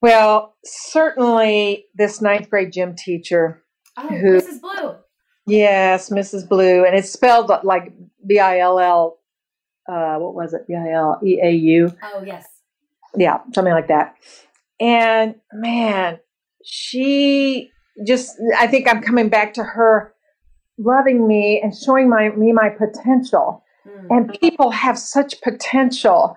[0.00, 3.62] Well, certainly this ninth grade gym teacher.
[3.96, 4.60] Oh, who, Mrs.
[4.60, 4.94] Blue.
[5.46, 6.48] Yes, Mrs.
[6.48, 6.84] Blue.
[6.84, 7.92] And it's spelled like
[8.26, 9.18] B I L L,
[9.90, 10.66] uh, what was it?
[10.68, 11.92] B I L E A U.
[12.02, 12.46] Oh, yes.
[13.16, 14.16] Yeah, something like that.
[14.78, 16.20] And man,
[16.64, 17.70] she
[18.06, 20.14] just, I think I'm coming back to her
[20.78, 23.64] loving me and showing my me my potential.
[23.86, 24.06] Mm.
[24.10, 26.36] And people have such potential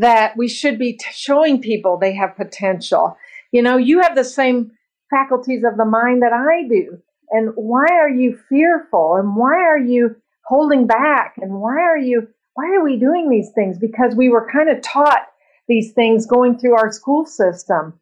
[0.00, 3.16] that we should be t- showing people they have potential.
[3.52, 4.72] You know, you have the same
[5.10, 6.98] faculties of the mind that I do.
[7.30, 9.16] And why are you fearful?
[9.16, 11.34] And why are you holding back?
[11.36, 13.78] And why are you, why are we doing these things?
[13.78, 15.26] Because we were kind of taught
[15.68, 17.92] these things going through our school system.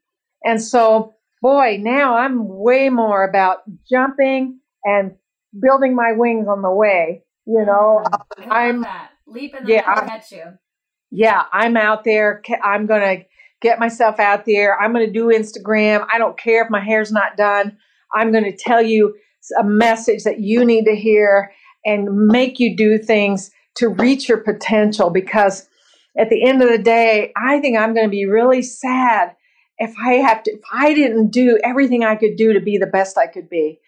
[0.44, 5.16] And so, boy, now I'm way more about jumping and
[5.61, 7.24] building my wings on the way.
[7.44, 8.05] You know,
[8.49, 9.11] I'm that.
[9.26, 10.59] leap and yeah, catch you
[11.11, 12.42] yeah, I'm out there.
[12.62, 13.24] I'm going to
[13.61, 14.78] get myself out there.
[14.80, 16.06] I'm going to do Instagram.
[16.12, 17.76] I don't care if my hair's not done.
[18.14, 19.16] I'm going to tell you
[19.59, 21.52] a message that you need to hear
[21.84, 25.68] and make you do things to reach your potential because
[26.18, 29.34] at the end of the day, I think I'm going to be really sad
[29.78, 32.86] if I have to, if I didn't do everything I could do to be the
[32.86, 33.78] best I could be.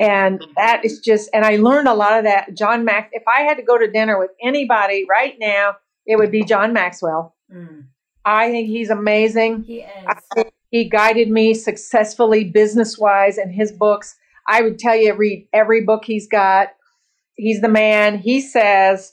[0.00, 0.52] And mm-hmm.
[0.56, 2.54] that is just, and I learned a lot of that.
[2.56, 5.76] John Max, if I had to go to dinner with anybody right now,
[6.06, 7.34] it would be John Maxwell.
[7.52, 7.86] Mm.
[8.24, 9.64] I think he's amazing.
[9.64, 10.44] He is.
[10.70, 14.16] he guided me successfully business wise in his books.
[14.48, 16.68] I would tell you, read every book he's got.
[17.36, 18.18] He's the man.
[18.18, 19.12] He says,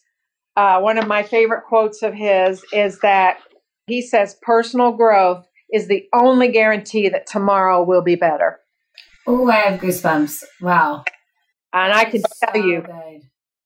[0.55, 3.37] uh, one of my favorite quotes of his is that
[3.87, 8.59] he says, personal growth is the only guarantee that tomorrow will be better.
[9.27, 10.43] Oh, I have goosebumps.
[10.61, 11.03] Wow.
[11.73, 13.12] And I can tell so you, good.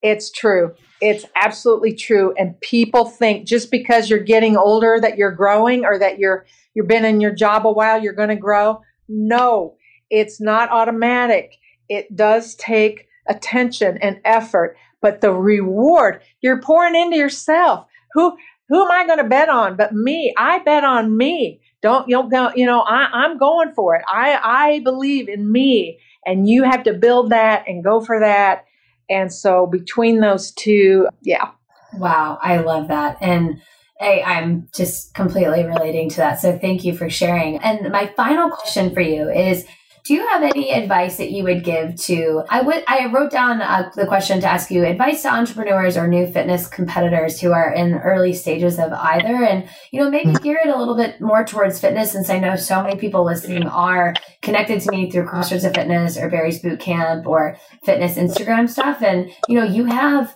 [0.02, 0.74] It's true.
[1.02, 2.34] It's absolutely true.
[2.38, 6.88] And people think just because you're getting older that you're growing or that you're you've
[6.88, 8.82] been in your job a while, you're going to grow.
[9.08, 9.76] No,
[10.10, 11.56] it's not automatic.
[11.90, 17.88] It does take attention and effort, but the reward you're pouring into yourself.
[18.14, 18.38] Who
[18.70, 20.34] who am I going to bet on but me?
[20.38, 21.62] I bet on me.
[21.82, 24.04] Don't you know, you know I, I'm going for it.
[24.08, 28.66] I, I believe in me and you have to build that and go for that.
[29.10, 31.52] And so between those two, yeah.
[31.94, 33.18] Wow, I love that.
[33.22, 33.62] And
[34.00, 36.40] I, I'm just completely relating to that.
[36.40, 37.58] So thank you for sharing.
[37.58, 39.66] And my final question for you is
[40.08, 43.62] do you have any advice that you would give to i would i wrote down
[43.62, 47.74] uh, the question to ask you advice to entrepreneurs or new fitness competitors who are
[47.74, 49.44] in early stages of either?
[49.44, 52.56] And you know maybe gear it a little bit more towards fitness since i know
[52.56, 56.80] so many people listening are connected to me through crossroads of fitness or barry's boot
[56.80, 59.02] camp or fitness instagram stuff.
[59.02, 60.36] And you know you have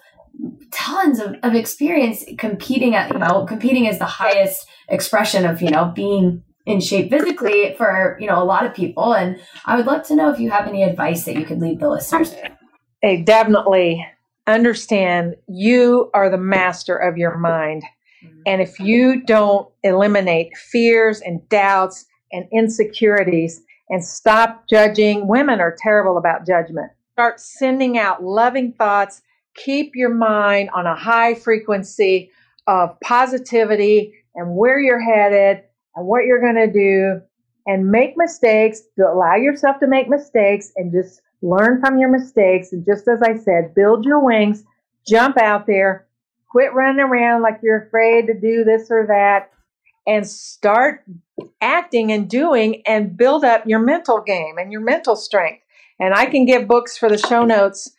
[0.72, 5.70] tons of, of experience competing at you know competing is the highest expression of you
[5.70, 9.14] know being in shape physically for you know a lot of people.
[9.14, 11.80] And i would love to know if you have any advice that you could leave
[11.80, 12.34] the listeners
[13.02, 14.06] hey, definitely
[14.48, 17.84] understand you are the master of your mind.
[18.24, 18.42] Mm-hmm.
[18.46, 25.76] and if you don't eliminate fears and doubts and insecurities and stop judging women are
[25.78, 26.92] terrible about judgment.
[27.14, 29.22] Start sending out loving thoughts.
[29.56, 32.32] Keep your mind on a high frequency
[32.68, 35.64] of positivity and where you're headed
[35.96, 37.22] and what you're going to do
[37.68, 42.72] and make mistakes, to allow yourself to make mistakes and just learn from your mistakes.
[42.72, 44.64] And just as I said, build your wings,
[45.08, 46.08] jump out there,
[46.50, 49.52] quit running around like you're afraid to do this or that,
[50.08, 51.04] and start
[51.62, 55.64] acting and doing and build up your mental game and your mental strength.
[56.00, 57.92] And I can give books for the show notes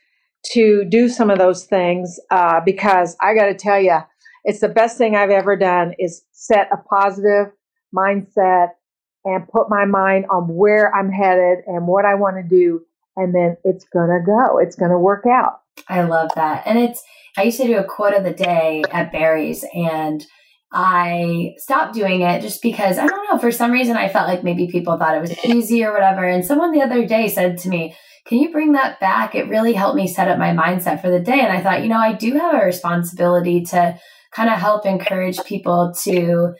[0.53, 3.99] to do some of those things uh, because I got to tell you,
[4.45, 7.53] it's the best thing I've ever done is set a positive
[7.95, 8.69] mindset
[9.25, 12.83] and put my mind on where I'm headed and what I want to do.
[13.17, 14.59] And then it's going to go.
[14.59, 15.61] It's going to work out.
[15.89, 16.67] I love that.
[16.67, 17.03] And it's,
[17.37, 20.25] I used to do a quote of the day at Barry's and
[20.73, 24.43] I stopped doing it just because I don't know, for some reason I felt like
[24.43, 26.25] maybe people thought it was easy or whatever.
[26.25, 27.95] And someone the other day said to me,
[28.27, 29.35] Can you bring that back?
[29.35, 31.41] It really helped me set up my mindset for the day.
[31.41, 33.99] And I thought, you know, I do have a responsibility to
[34.33, 36.55] kind of help encourage people to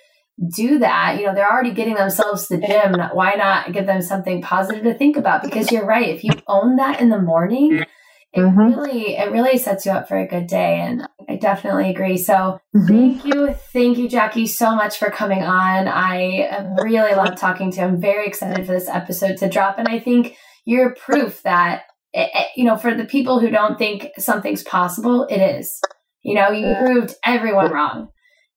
[0.49, 2.95] do that, you know, they're already getting themselves to the gym.
[3.13, 5.43] Why not give them something positive to think about?
[5.43, 6.09] Because you're right.
[6.09, 7.85] If you own that in the morning,
[8.33, 8.59] it mm-hmm.
[8.59, 12.59] really it really sets you up for a good day and i definitely agree so
[12.75, 12.87] mm-hmm.
[12.87, 17.81] thank you thank you jackie so much for coming on i really love talking to
[17.81, 21.83] you i'm very excited for this episode to drop and i think you're proof that
[22.13, 25.81] it, it, you know for the people who don't think something's possible it is
[26.23, 28.09] you know you proved everyone wrong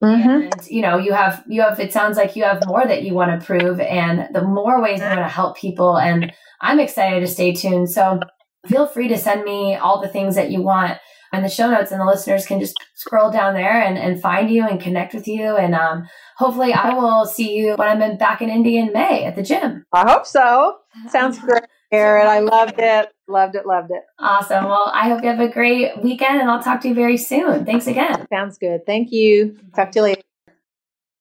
[0.04, 0.30] Mm-hmm.
[0.30, 3.14] And you know, you have you have it sounds like you have more that you
[3.14, 6.32] want to prove and the more ways you want to help people and
[6.62, 7.90] I'm excited to stay tuned.
[7.90, 8.20] So
[8.68, 10.98] feel free to send me all the things that you want
[11.34, 14.50] in the show notes and the listeners can just scroll down there and, and find
[14.50, 18.18] you and connect with you and um, hopefully I will see you when I'm in,
[18.18, 19.86] back in Indy in May at the gym.
[19.92, 20.78] I hope so.
[21.10, 21.64] Sounds great.
[21.92, 23.10] Aaron, I loved it.
[23.28, 23.66] Loved it.
[23.66, 24.02] Loved it.
[24.20, 24.66] Awesome.
[24.66, 27.66] Well, I hope you have a great weekend and I'll talk to you very soon.
[27.66, 28.26] Thanks again.
[28.30, 28.86] Sounds good.
[28.86, 29.58] Thank you.
[29.76, 30.22] Talk to you later.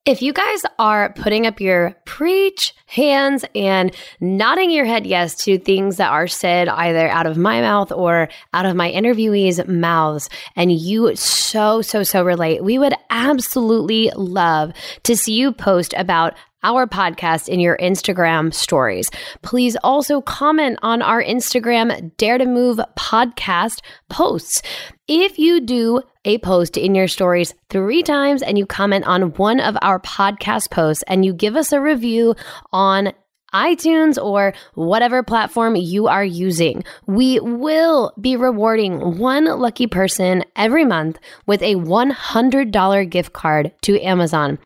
[0.07, 3.91] If you guys are putting up your preach hands and
[4.21, 8.29] nodding your head yes to things that are said either out of my mouth or
[8.53, 14.75] out of my interviewees' mouths, and you so, so, so relate, we would absolutely love
[15.05, 19.11] to see you post about our podcast in your Instagram stories.
[19.41, 23.81] Please also comment on our Instagram Dare to Move podcast
[24.11, 24.61] posts.
[25.07, 29.61] If you do a post in your stories three times and you comment on one
[29.61, 32.35] of our podcast posts and you give us a review
[32.73, 33.13] on
[33.53, 36.85] iTunes or whatever platform you are using.
[37.07, 44.01] We will be rewarding one lucky person every month with a $100 gift card to
[44.01, 44.59] Amazon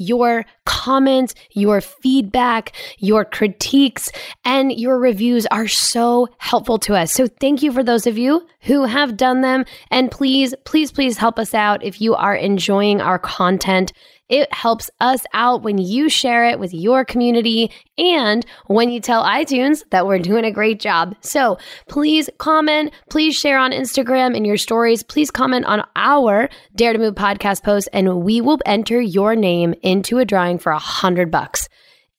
[0.00, 4.10] your comments, your feedback, your critiques,
[4.44, 7.12] and your reviews are so helpful to us.
[7.12, 9.64] So thank you for those of you who have done them.
[9.90, 13.92] And please, please, please help us out if you are enjoying our content.
[14.30, 19.24] It helps us out when you share it with your community and when you tell
[19.24, 21.16] iTunes that we're doing a great job.
[21.20, 21.58] So
[21.88, 26.98] please comment, please share on Instagram in your stories, please comment on our Dare to
[26.98, 31.30] Move podcast post, and we will enter your name into a drawing for a hundred
[31.30, 31.68] bucks.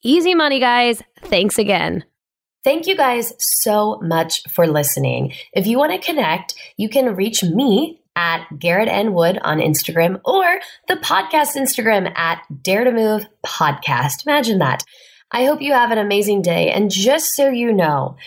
[0.04, 1.02] Easy money, guys.
[1.24, 2.04] Thanks again.
[2.64, 3.34] Thank you guys
[3.64, 5.34] so much for listening.
[5.54, 9.14] If you want to connect, you can reach me at Garrett N.
[9.14, 14.26] Wood on Instagram or the podcast Instagram at Dare to Move Podcast.
[14.26, 14.84] Imagine that.
[15.32, 16.72] I hope you have an amazing day.
[16.72, 18.18] And just so you know,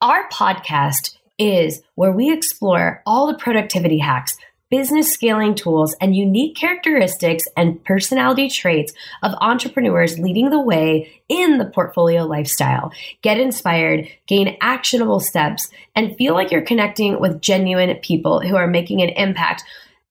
[0.00, 4.36] our podcast is where we explore all the productivity hacks
[4.70, 8.92] business scaling tools, and unique characteristics and personality traits
[9.22, 12.92] of entrepreneurs leading the way in the portfolio lifestyle.
[13.22, 18.66] Get inspired, gain actionable steps, and feel like you're connecting with genuine people who are
[18.66, 19.64] making an impact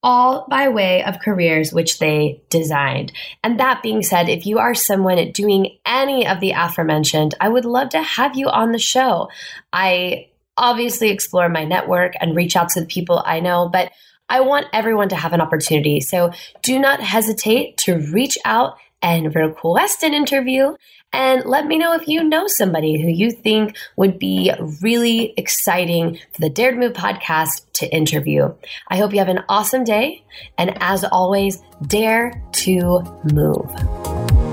[0.03, 3.11] all by way of careers which they designed.
[3.43, 7.65] And that being said, if you are someone doing any of the aforementioned, I would
[7.65, 9.29] love to have you on the show.
[9.73, 13.91] I obviously explore my network and reach out to the people I know, but
[14.29, 16.01] I want everyone to have an opportunity.
[16.01, 20.75] So do not hesitate to reach out and request an interview.
[21.13, 24.51] And let me know if you know somebody who you think would be
[24.81, 28.53] really exciting for the Dare to Move podcast to interview.
[28.89, 30.25] I hope you have an awesome day.
[30.57, 34.46] And as always, dare to move.